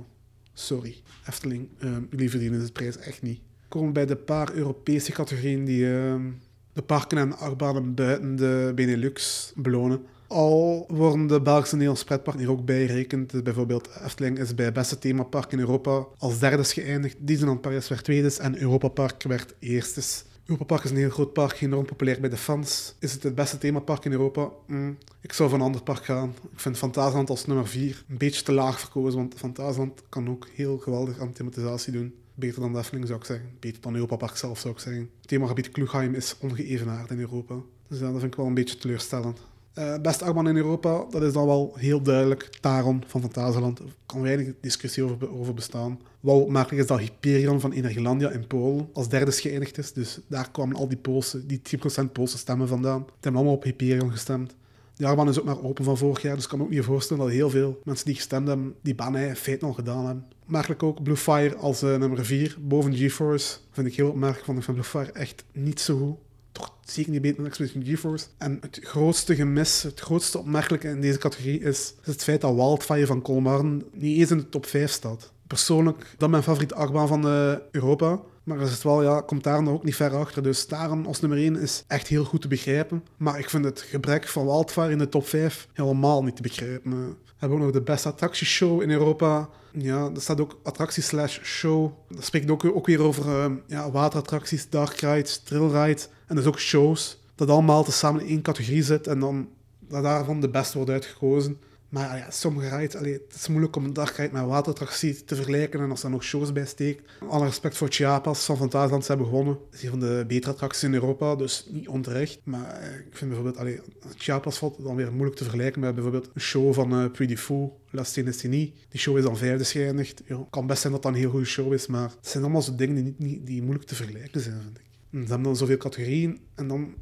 Sorry, 0.54 1.02
Efteling, 1.28 1.68
um, 1.84 2.08
jullie 2.10 2.30
verdienen 2.30 2.66
de 2.66 2.72
prijs 2.72 2.98
echt 2.98 3.22
niet. 3.22 3.40
We 3.70 3.92
bij 3.92 4.06
de 4.06 4.16
paar 4.16 4.54
Europese 4.54 5.12
categorieën 5.12 5.66
die 5.66 5.86
um, 5.86 6.42
de 6.74 6.82
parken 6.82 7.18
en 7.18 7.38
achtbanen 7.38 7.94
buiten 7.94 8.36
de 8.36 8.72
Benelux 8.76 9.52
belonen. 9.56 10.06
Al 10.28 10.86
worden 10.88 11.28
de 11.28 11.42
Belgische 11.42 11.74
Nederlandse 11.74 12.06
pretparken 12.06 12.42
hier 12.42 12.52
ook 12.52 12.66
bijgerekend. 12.66 13.32
Dus 13.32 13.42
bijvoorbeeld 13.42 13.90
Efteling 14.04 14.40
is 14.40 14.56
bij 14.56 14.72
beste 14.72 15.00
themapark 15.00 15.52
in 15.52 15.60
Europa 15.60 16.06
als 16.18 16.40
derde 16.40 16.64
geëindigd. 16.64 17.18
Disneyland 17.20 17.62
Parijs 17.62 17.88
werd 17.88 18.04
tweede 18.04 18.36
en 18.40 18.62
Europa 18.62 18.88
Park 18.88 19.24
werd 19.24 19.56
eerste. 19.60 20.02
Europa 20.46 20.66
Park 20.66 20.84
is 20.84 20.90
een 20.92 20.98
heel 20.98 21.10
groot 21.10 21.34
park, 21.34 21.62
enorm 21.62 21.86
populair 21.86 22.20
bij 22.20 22.30
de 22.30 22.38
fans. 22.38 22.96
Is 23.00 23.14
het 23.14 23.24
het 23.24 23.36
beste 23.36 23.58
themapark 23.58 24.06
in 24.06 24.12
Europa? 24.12 24.50
Mm, 24.68 24.98
ik 25.22 25.34
zou 25.34 25.50
van 25.50 25.60
een 25.60 25.66
ander 25.66 25.84
park 25.84 26.06
gaan. 26.06 26.34
Ik 26.52 26.60
vind 26.60 26.78
Fantasieland 26.78 27.30
als 27.30 27.46
nummer 27.46 27.68
4 27.68 28.04
een 28.10 28.18
beetje 28.18 28.44
te 28.44 28.52
laag 28.52 28.80
verkozen, 28.80 29.20
want 29.20 29.34
Fantasieland 29.38 30.02
kan 30.10 30.30
ook 30.30 30.48
heel 30.54 30.78
geweldig 30.78 31.20
aan 31.20 31.34
thematisatie 31.34 31.94
doen. 31.94 32.14
Beter 32.36 32.62
dan 32.62 32.78
Efteling 32.78 33.08
zou 33.08 33.19
ik 33.19 33.26
zeggen. 33.26 33.50
Beter 33.60 33.82
dan 33.82 33.93
Europa 33.93 34.15
Park 34.15 34.36
zelf 34.36 34.60
zou 34.60 34.74
ik 34.74 34.80
zeggen. 34.80 35.10
Het 35.19 35.28
themagebied 35.28 35.72
Klugheim 35.72 36.13
is 36.13 36.36
ongeëvenaard 36.39 37.12
in 37.12 37.19
Europa. 37.19 37.56
Dus 37.88 38.00
dat 38.00 38.12
vind 38.12 38.24
ik 38.24 38.36
wel 38.36 38.46
een 38.46 38.54
beetje 38.54 38.78
teleurstellend. 38.78 39.39
Uh, 39.80 39.98
beste 40.02 40.24
achtbaan 40.24 40.48
in 40.48 40.56
Europa, 40.56 41.06
dat 41.10 41.22
is 41.22 41.34
dan 41.34 41.46
wel 41.46 41.74
heel 41.76 42.02
duidelijk. 42.02 42.50
Taron 42.62 43.04
van 43.08 43.22
Fantasieland. 43.22 43.80
Er 43.80 43.86
kan 44.06 44.22
weinig 44.22 44.54
discussie 44.62 45.04
over, 45.04 45.39
over 45.39 45.54
bestaan. 45.54 46.00
Wat 46.19 46.41
opmerkelijk 46.41 46.82
is 46.82 46.88
dat 46.88 47.00
Hyperion 47.00 47.60
van 47.60 47.72
Energylandia 47.72 48.30
in 48.30 48.48
Polen 48.48 48.89
als 48.93 49.10
derde 49.10 49.32
geëindigd 49.32 49.78
is. 49.78 49.93
Dus 49.93 50.19
daar 50.28 50.52
kwamen 50.52 50.76
al 50.76 50.88
die 50.88 50.98
Poolse, 50.98 51.46
die 51.46 51.62
10% 52.04 52.12
Poolse 52.12 52.38
stemmen 52.38 52.67
vandaan. 52.67 53.00
Die 53.04 53.13
hebben 53.13 53.41
allemaal 53.41 53.58
op 53.58 53.63
Hyperion 53.63 54.12
gestemd. 54.12 54.56
De 54.96 55.06
achtbaan 55.06 55.30
is 55.30 55.39
ook 55.39 55.46
maar 55.46 55.63
open 55.63 55.84
van 55.84 55.98
vorig 55.98 56.22
jaar, 56.22 56.36
dus 56.36 56.43
ik 56.43 56.50
kan 56.50 56.60
me 56.60 56.65
ook 56.65 56.72
niet 56.72 56.84
voorstellen 56.84 57.24
dat 57.24 57.32
heel 57.32 57.50
veel 57.50 57.82
mensen 57.84 58.06
die 58.06 58.15
gestemd 58.15 58.48
hebben, 58.48 58.76
die 58.82 58.96
baan 58.96 59.17
in 59.17 59.36
feite 59.36 59.65
al 59.65 59.74
gedaan 59.74 60.06
hebben. 60.06 60.26
Opmerkelijk 60.44 60.84
ook 60.84 61.04
Blue 61.04 61.18
Fire 61.18 61.56
als 61.56 61.84
uh, 61.84 61.96
nummer 61.96 62.26
4, 62.26 62.58
boven 62.60 62.96
GeForce. 62.96 63.58
Vind 63.72 63.88
ik 63.88 63.96
heel 63.96 64.10
opmerkelijk, 64.10 64.46
want 64.46 64.60
ik 64.60 64.64
vind 64.64 64.78
Blue 64.78 64.90
Fire 64.90 65.20
echt 65.20 65.44
niet 65.52 65.80
zo 65.80 65.98
goed 65.98 66.18
toch 66.54 66.74
zeker 66.86 67.12
niet 67.12 67.22
beter 67.22 67.38
dan 67.38 67.46
Expedition 67.46 67.86
GeForce. 67.86 68.26
En 68.38 68.58
het 68.62 68.80
grootste 68.82 69.36
gemis, 69.36 69.84
het 69.84 70.00
grootste 70.00 70.38
opmerkelijke 70.38 70.88
in 70.88 71.02
deze 71.02 71.18
categorie 71.18 71.60
is, 71.60 71.94
het 72.02 72.24
feit 72.24 72.42
dat 72.42 72.56
Wildfire 72.56 73.06
van 73.06 73.22
Colmarden 73.22 73.84
niet 73.92 74.20
eens 74.20 74.32
in 74.32 74.38
de 74.38 74.50
top 74.50 74.66
5 74.66 74.92
staat. 74.92 75.32
Persoonlijk, 75.48 75.98
dat 75.98 76.22
is 76.22 76.28
mijn 76.28 76.44
favoriete 76.44 76.76
achtbaan 76.76 77.08
van 77.08 77.28
uh, 77.28 77.56
Europa. 77.72 78.20
Maar 78.44 78.62
is 78.62 78.72
het 78.72 78.84
wel, 78.84 79.04
ja, 79.04 79.22
komt 79.22 79.44
daar 79.44 79.64
nog 79.64 79.74
ook 79.74 79.84
niet 79.84 79.96
ver 79.96 80.16
achter. 80.16 80.44
Dus 80.44 80.68
daarom 80.68 81.06
als 81.06 81.20
nummer 81.20 81.40
1 81.40 81.56
is 81.56 81.84
echt 81.88 82.08
heel 82.08 82.24
goed 82.24 82.42
te 82.42 82.48
begrijpen. 82.48 83.04
Maar 83.18 83.40
ik 83.40 83.50
vind 83.50 83.66
het 83.66 83.82
gebrek 83.82 84.28
van 84.28 84.46
Wildfire 84.46 84.92
in 84.92 84.98
de 84.98 85.10
top 85.10 85.28
5 85.28 85.68
helemaal 85.74 86.24
niet 86.24 86.36
te 86.36 86.42
begrijpen. 86.42 86.92
We 86.92 87.16
hebben 87.38 87.58
ook 87.58 87.64
nog 87.64 87.74
de 87.74 87.82
beste 87.82 88.10
attractieshow 88.10 88.82
in 88.82 88.90
Europa. 88.90 89.50
Ja, 89.72 90.10
er 90.16 90.22
staat 90.22 90.42
ook 90.42 90.60
attractie 90.64 91.04
slash 91.04 91.40
show. 91.44 91.92
Dat 92.10 92.24
spreekt 92.24 92.52
ook, 92.52 92.66
ook 92.66 92.86
weer 92.86 93.02
over 93.02 93.26
uh, 93.26 93.46
ja, 93.68 93.92
waterattracties, 93.92 94.70
dark 94.70 95.00
rides, 95.00 95.42
rides 95.50 96.08
en 96.28 96.36
dus 96.36 96.46
ook 96.46 96.60
shows. 96.60 97.22
Dat 97.36 97.50
allemaal 97.50 97.84
tezamen 97.84 98.22
in 98.22 98.28
één 98.28 98.42
categorie 98.42 98.84
zit 98.84 99.08
en 99.08 99.20
dan 99.20 99.50
dat 99.80 100.04
daarvan 100.04 100.42
de 100.42 100.50
beste 100.50 100.78
wordt 100.78 100.92
uitgekozen. 100.92 101.58
Maar 101.94 102.18
ja, 102.18 102.32
sommige 102.32 102.76
rides, 102.76 102.96
allee, 102.96 103.14
het 103.14 103.36
is 103.36 103.48
moeilijk 103.48 103.76
om 103.76 103.86
een 103.86 103.94
dagride 103.94 104.34
met 104.34 104.42
een 104.42 104.48
waterattractie 104.48 105.24
te 105.24 105.36
vergelijken 105.36 105.80
en 105.80 105.90
als 105.90 106.04
er 106.04 106.10
nog 106.10 106.24
shows 106.24 106.52
bij 106.52 106.66
steekt. 106.66 107.12
Alle 107.30 107.46
respect 107.46 107.78
voor 107.78 107.88
Chiapas 107.92 108.46
van 108.46 108.58
Fantasieland, 108.58 109.04
ze 109.04 109.12
hebben 109.12 109.28
gewonnen. 109.28 109.54
Dat 109.54 109.74
is 109.80 109.84
een 109.84 109.90
van 109.90 110.00
de 110.00 110.24
betere 110.28 110.52
attracties 110.52 110.84
in 110.84 110.94
Europa, 110.94 111.36
dus 111.36 111.68
niet 111.70 111.88
onterecht. 111.88 112.40
Maar 112.44 112.70
eh, 112.70 112.98
ik 112.98 113.18
vind 113.18 113.32
bijvoorbeeld, 113.32 113.58
allee, 113.58 113.80
Chiapas 114.16 114.58
valt 114.58 114.84
dan 114.84 114.96
weer 114.96 115.12
moeilijk 115.12 115.36
te 115.36 115.44
vergelijken 115.44 115.82
met 115.82 115.94
bijvoorbeeld 115.94 116.30
een 116.34 116.42
show 116.42 116.74
van 116.74 117.04
uh, 117.04 117.12
Puy 117.12 117.28
du 117.28 117.38
Fou, 117.38 117.70
La 117.90 118.04
Sténécénie. 118.04 118.74
Die 118.90 119.00
show 119.00 119.18
is 119.18 119.24
dan 119.24 119.38
vijfde 119.38 119.66
geëindigd. 119.66 120.22
Ja, 120.26 120.38
het 120.38 120.50
kan 120.50 120.68
best 120.68 120.82
zijn 120.82 120.94
dat 120.94 121.02
dat 121.02 121.12
een 121.12 121.18
heel 121.18 121.30
goede 121.30 121.46
show 121.46 121.74
is, 121.74 121.88
maar 121.88 122.10
het 122.10 122.28
zijn 122.28 122.44
allemaal 122.44 122.62
zo 122.62 122.76
dingen 122.76 122.96
die, 122.96 123.16
niet, 123.18 123.46
die 123.46 123.62
moeilijk 123.62 123.88
te 123.88 123.96
vergelijken 123.96 124.42
zijn, 124.42 124.62
vind 124.62 124.78
ik. 124.78 124.86
ze 125.12 125.18
hebben 125.18 125.44
dan 125.44 125.56
zoveel 125.56 125.78
categorieën 125.78 126.40
en 126.56 126.68
dan 126.68 126.94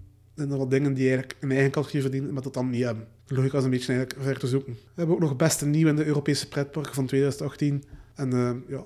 zijn 0.41 0.53
er 0.53 0.59
wat 0.59 0.71
dingen 0.71 0.93
die 0.93 1.09
eigenlijk 1.09 1.37
een 1.39 1.51
eigen 1.51 1.71
categorie 1.71 2.01
verdienen, 2.01 2.33
maar 2.33 2.43
dat 2.43 2.53
dan 2.53 2.69
niet 2.69 2.83
hebben. 2.83 3.07
Logica 3.27 3.57
is 3.57 3.63
een 3.63 3.69
beetje 3.69 3.93
eigenlijk 3.93 4.23
ver 4.25 4.39
te 4.39 4.47
zoeken. 4.47 4.73
We 4.73 4.79
hebben 4.95 5.15
ook 5.15 5.21
nog 5.21 5.35
beste 5.35 5.65
nieuw 5.65 5.87
in 5.87 5.95
de 5.95 6.05
Europese 6.05 6.47
pretparken 6.47 6.93
van 6.93 7.05
2018. 7.05 7.83
En 8.15 8.33
uh, 8.33 8.51
ja, 8.67 8.83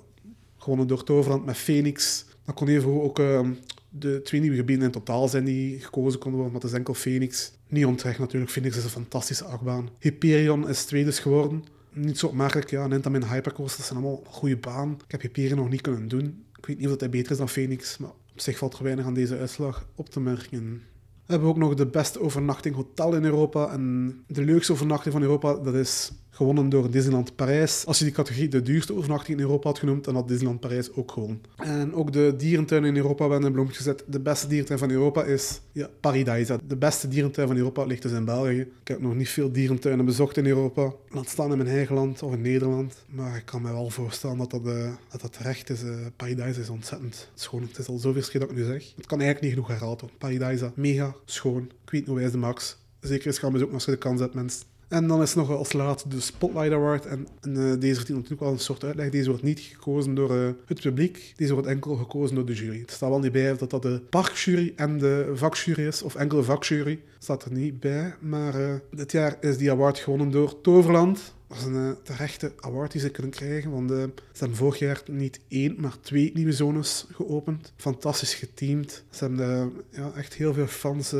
gewonnen 0.58 0.88
door 0.88 1.04
Toverland 1.04 1.46
met 1.46 1.58
Phoenix. 1.58 2.26
Dat 2.46 2.56
kon 2.56 2.68
even 2.68 3.02
ook 3.02 3.20
uh, 3.20 3.50
de 3.89 4.22
twee 4.22 4.41
nieuwe 4.41 4.56
gebieden 4.56 4.86
in 4.86 4.91
totaal 4.91 5.28
zijn 5.28 5.46
die 5.46 5.80
gekozen 5.80 6.20
konden 6.20 6.39
worden, 6.39 6.54
maar 6.54 6.62
het 6.62 6.72
is 6.72 6.78
enkel 6.78 6.94
Phoenix. 6.94 7.52
Niet 7.68 7.86
onterecht 7.86 8.20
natuurlijk, 8.20 8.52
Phoenix 8.52 8.78
is 8.78 8.84
een 8.84 8.89
fantastische 8.89 9.44
achtbaan. 9.44 9.89
Hyperion 10.00 10.70
is 10.70 10.86
tweede 10.86 11.12
geworden. 11.12 11.63
Niet 11.94 12.18
zo 12.18 12.28
opmerkelijk, 12.28 12.70
ja, 12.70 12.89
Intamin 12.89 13.24
Hypercoaster, 13.24 13.78
dat 13.78 13.86
zijn 13.86 14.00
allemaal 14.00 14.24
goede 14.28 14.58
baan. 14.58 14.91
Ik 15.06 15.12
heb 15.12 15.22
Hyperion 15.22 15.58
nog 15.58 15.70
niet 15.70 15.82
kunnen 15.82 16.08
doen. 16.08 16.44
Ik 16.58 16.65
weet 16.65 16.80
niet 16.80 16.89
of 16.89 17.00
hij 17.00 17.10
beter 17.10 17.32
is 17.32 17.38
dan 17.38 17.50
Phoenix, 17.50 17.98
maar 17.98 18.10
op 18.10 18.39
zich 18.39 18.58
valt 18.58 18.78
er 18.78 18.84
weinig 18.84 19.06
aan 19.06 19.13
deze 19.13 19.38
uitslag 19.38 19.88
op 19.96 20.10
te 20.10 20.20
merken. 20.20 20.82
We 21.25 21.31
hebben 21.31 21.49
ook 21.49 21.57
nog 21.57 21.73
de 21.73 21.85
beste 21.85 22.21
overnachting 22.21 22.75
hotel 22.75 23.15
in 23.15 23.23
Europa. 23.23 23.71
En 23.71 24.13
de 24.27 24.43
leukste 24.43 24.71
overnachting 24.71 25.13
van 25.13 25.23
Europa, 25.23 25.53
dat 25.53 25.73
is 25.73 26.11
gewonnen 26.36 26.69
door 26.69 26.91
Disneyland 26.91 27.36
Parijs. 27.36 27.86
Als 27.86 27.98
je 27.98 28.04
die 28.04 28.13
categorie 28.13 28.48
de 28.48 28.62
duurste 28.62 28.93
overnachting 28.93 29.38
in 29.38 29.43
Europa 29.43 29.67
had 29.67 29.80
genoemd, 29.80 30.04
dan 30.04 30.15
had 30.15 30.28
Disneyland 30.28 30.60
Parijs 30.60 30.91
ook 30.93 31.12
gewonnen. 31.12 31.41
En 31.56 31.93
ook 31.93 32.13
de 32.13 32.34
dierentuinen 32.38 32.89
in 32.89 32.95
Europa 32.95 33.28
werden 33.28 33.48
in 33.48 33.54
bloempje 33.54 33.76
gezet. 33.76 34.04
De 34.08 34.19
beste 34.19 34.48
dierentuin 34.48 34.80
van 34.80 34.91
Europa 34.91 35.24
is 35.24 35.62
ja, 35.71 35.89
Paradise. 36.00 36.60
De 36.67 36.76
beste 36.76 37.08
dierentuin 37.08 37.48
van 37.48 37.58
Europa 37.58 37.84
ligt 37.84 38.02
dus 38.02 38.12
in 38.12 38.26
België. 38.26 38.60
Ik 38.60 38.88
heb 38.88 39.02
nog 39.02 39.15
niet 39.15 39.30
veel 39.30 39.52
dierentuinen 39.52 40.06
bezocht 40.06 40.38
in 40.38 40.45
Europa. 40.45 40.93
Laat 41.10 41.30
staan 41.30 41.52
in 41.52 41.58
mijn 41.58 41.69
eigen 41.69 41.95
land 41.95 42.24
of 42.24 42.34
in 42.34 42.41
Nederland. 42.41 42.95
Maar 43.06 43.38
ik 43.38 43.45
kan 43.45 43.62
me 43.62 43.71
wel 43.71 43.89
voorstellen 43.89 44.38
dat 44.38 44.52
dat, 44.52 44.65
uh, 44.65 44.93
dat, 45.12 45.21
dat 45.21 45.34
terecht 45.34 45.69
is. 45.69 45.84
Uh, 45.84 45.95
Paradise 46.15 46.60
is 46.60 46.69
ontzettend 46.69 47.30
schoon. 47.36 47.62
Het 47.62 47.78
is 47.78 47.88
al 47.88 47.98
zoveel 47.98 48.21
schrik 48.21 48.41
dat 48.41 48.50
ik 48.50 48.58
nu 48.58 48.63
zeg. 48.63 48.93
Het 48.95 49.06
kan 49.06 49.21
eigenlijk 49.21 49.41
niet 49.41 49.52
genoeg 49.52 49.67
herhaald 49.67 50.02
worden. 50.02 50.17
Paradise, 50.17 50.71
mega 50.76 51.15
schoon. 51.26 51.63
Ik 51.84 51.91
weet 51.91 52.08
hoe 52.08 52.15
wij 52.15 52.32
de 52.32 52.38
max. 52.38 52.78
Zeker 53.00 53.28
is 53.28 53.38
gaan 53.38 53.52
bezoeken 53.52 53.76
als 53.76 53.86
je 53.86 53.91
de 53.91 53.98
kans 53.98 54.19
hebt, 54.19 54.34
mensen. 54.34 54.74
En 54.88 55.08
dan 55.08 55.21
is 55.21 55.34
nog 55.34 55.50
als 55.50 55.74
laatste 55.74 56.10
de 56.10 56.19
Spotlight 56.19 56.74
Award. 56.74 57.06
En, 57.06 57.28
en 57.41 57.52
uh, 57.52 57.80
deze 57.80 57.95
verdient 57.95 58.17
natuurlijk 58.17 58.41
wel 58.41 58.52
een 58.52 58.60
soort 58.60 58.84
uitleg. 58.84 59.10
Deze 59.10 59.30
wordt 59.30 59.43
niet 59.43 59.60
gekozen 59.60 60.15
door 60.15 60.36
uh, 60.36 60.50
het 60.65 60.82
publiek. 60.82 61.34
Deze 61.36 61.54
wordt 61.54 61.67
enkel 61.67 61.95
gekozen 61.95 62.36
door 62.36 62.45
de 62.45 62.54
jury. 62.54 62.80
Het 62.80 62.91
staat 62.91 63.10
wel 63.10 63.19
niet 63.19 63.32
bij 63.32 63.58
dat 63.58 63.69
dat 63.69 63.82
de 63.82 64.02
parkjury 64.10 64.74
en 64.76 64.98
de 64.98 65.32
vakjury 65.34 65.88
is. 65.88 66.02
Of 66.02 66.15
enkele 66.15 66.43
vakjury. 66.43 67.00
Staat 67.19 67.45
er 67.45 67.52
niet 67.52 67.80
bij. 67.80 68.15
Maar 68.19 68.60
uh, 68.60 68.74
dit 68.91 69.12
jaar 69.12 69.38
is 69.41 69.58
die 69.58 69.71
award 69.71 70.00
gewonnen 70.00 70.32
door 70.32 70.62
Toverland. 70.62 71.34
Dat 71.48 71.58
is 71.58 71.63
een 71.63 71.95
terechte 72.04 72.52
award 72.60 72.91
die 72.91 73.02
ze 73.02 73.10
kunnen 73.10 73.32
krijgen. 73.32 73.71
Want 73.71 73.89
ze 73.89 74.10
hebben 74.39 74.58
vorig 74.58 74.80
jaar 74.80 75.02
niet 75.12 75.39
één, 75.48 75.76
maar 75.80 76.00
twee 76.02 76.32
nieuwe 76.34 76.52
zones 76.52 77.06
geopend. 77.12 77.74
Fantastisch 77.76 78.34
geteamd. 78.34 79.04
Ze 79.10 79.24
hebben 79.24 79.74
ja, 79.89 80.12
echt 80.15 80.34
heel 80.34 80.54
veel 80.54 80.67
fans 80.67 81.15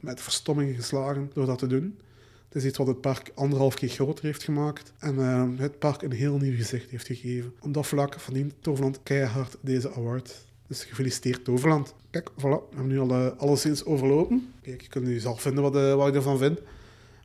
met 0.00 0.20
verstomming 0.20 0.76
geslagen 0.76 1.30
door 1.34 1.46
dat 1.46 1.58
te 1.58 1.66
doen. 1.66 1.98
Het 2.48 2.56
is 2.56 2.64
iets 2.64 2.78
wat 2.78 2.86
het 2.86 3.00
park 3.00 3.30
anderhalf 3.34 3.74
keer 3.74 3.88
groter 3.88 4.24
heeft 4.24 4.42
gemaakt 4.42 4.92
en 4.98 5.14
uh, 5.14 5.44
het 5.56 5.78
park 5.78 6.02
een 6.02 6.12
heel 6.12 6.38
nieuw 6.38 6.56
gezicht 6.56 6.90
heeft 6.90 7.06
gegeven. 7.06 7.54
Op 7.60 7.74
dat 7.74 7.86
vlak 7.86 8.20
verdient 8.20 8.54
Toverland 8.60 9.00
keihard 9.02 9.56
deze 9.60 9.92
award. 9.92 10.46
Dus 10.66 10.84
gefeliciteerd 10.84 11.44
Toverland. 11.44 11.94
Kijk, 12.10 12.30
voilà, 12.30 12.40
we 12.40 12.66
hebben 12.70 12.86
nu 12.86 12.98
al 12.98 13.10
uh, 13.10 13.26
alleszins 13.36 13.84
overlopen. 13.84 14.52
Kijk, 14.62 14.80
je 14.80 14.88
kunt 14.88 15.04
nu 15.04 15.18
zelf 15.18 15.40
vinden 15.40 15.62
wat, 15.62 15.76
uh, 15.76 15.94
wat 15.94 16.08
je 16.08 16.12
ervan 16.12 16.38
vindt. 16.38 16.60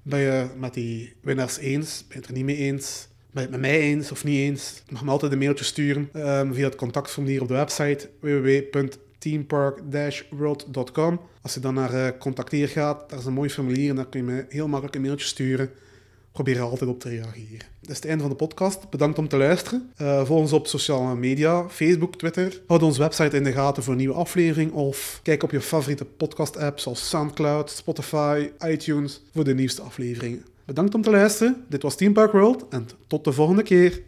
Ben 0.03 0.19
je 0.19 0.47
met 0.57 0.73
die 0.73 1.13
winnaars 1.21 1.57
eens? 1.57 2.03
Ben 2.07 2.17
je 2.17 2.19
het 2.19 2.27
er 2.27 2.33
niet 2.33 2.45
mee 2.45 2.57
eens? 2.57 3.07
Ben 3.31 3.43
je 3.43 3.49
het 3.49 3.61
met 3.61 3.69
mij 3.69 3.79
eens 3.79 4.11
of 4.11 4.23
niet 4.23 4.37
eens? 4.37 4.81
Je 4.85 4.93
mag 4.93 5.03
me 5.03 5.11
altijd 5.11 5.31
een 5.31 5.37
mailtje 5.37 5.65
sturen 5.65 6.09
via 6.53 6.65
het 6.65 6.75
contactformulier 6.75 7.41
op 7.41 7.47
de 7.47 7.53
website 7.53 8.09
www 8.19 8.61
teampark-world.com. 9.23 11.19
Als 11.41 11.53
je 11.53 11.59
dan 11.59 11.73
naar 11.73 11.93
uh, 11.93 12.07
contacteer 12.19 12.67
gaat, 12.67 13.09
daar 13.09 13.19
is 13.19 13.25
een 13.25 13.33
mooi 13.33 13.49
formulier 13.49 13.89
en 13.89 13.95
daar 13.95 14.05
kun 14.05 14.25
je 14.25 14.31
me 14.31 14.45
heel 14.49 14.67
makkelijk 14.67 14.95
een 14.95 15.01
mailtje 15.01 15.27
sturen. 15.27 15.69
Probeer 16.31 16.55
er 16.55 16.61
altijd 16.61 16.89
op 16.89 16.99
te 16.99 17.09
reageren. 17.09 17.65
Dat 17.81 17.89
is 17.89 17.95
het 17.95 18.05
einde 18.05 18.21
van 18.21 18.31
de 18.31 18.37
podcast. 18.37 18.89
Bedankt 18.89 19.17
om 19.17 19.27
te 19.27 19.37
luisteren. 19.37 19.91
Uh, 20.01 20.25
volg 20.25 20.39
ons 20.39 20.53
op 20.53 20.67
sociale 20.67 21.15
media, 21.15 21.69
Facebook, 21.69 22.15
Twitter. 22.15 22.61
Houd 22.67 22.83
onze 22.83 22.99
website 22.99 23.35
in 23.35 23.43
de 23.43 23.51
gaten 23.51 23.83
voor 23.83 23.91
een 23.91 23.99
nieuwe 23.99 24.15
aflevering 24.15 24.71
of 24.71 25.19
kijk 25.23 25.43
op 25.43 25.51
je 25.51 25.61
favoriete 25.61 26.05
podcast-apps 26.05 26.83
zoals 26.83 27.09
Soundcloud, 27.09 27.69
Spotify, 27.69 28.49
iTunes 28.67 29.21
voor 29.33 29.43
de 29.43 29.53
nieuwste 29.53 29.81
afleveringen. 29.81 30.45
Bedankt 30.65 30.95
om 30.95 31.01
te 31.01 31.09
luisteren. 31.09 31.65
Dit 31.69 31.81
was 31.81 31.95
Team 31.95 32.13
Park 32.13 32.31
World 32.31 32.65
en 32.69 32.87
tot 33.07 33.23
de 33.23 33.31
volgende 33.31 33.63
keer. 33.63 34.01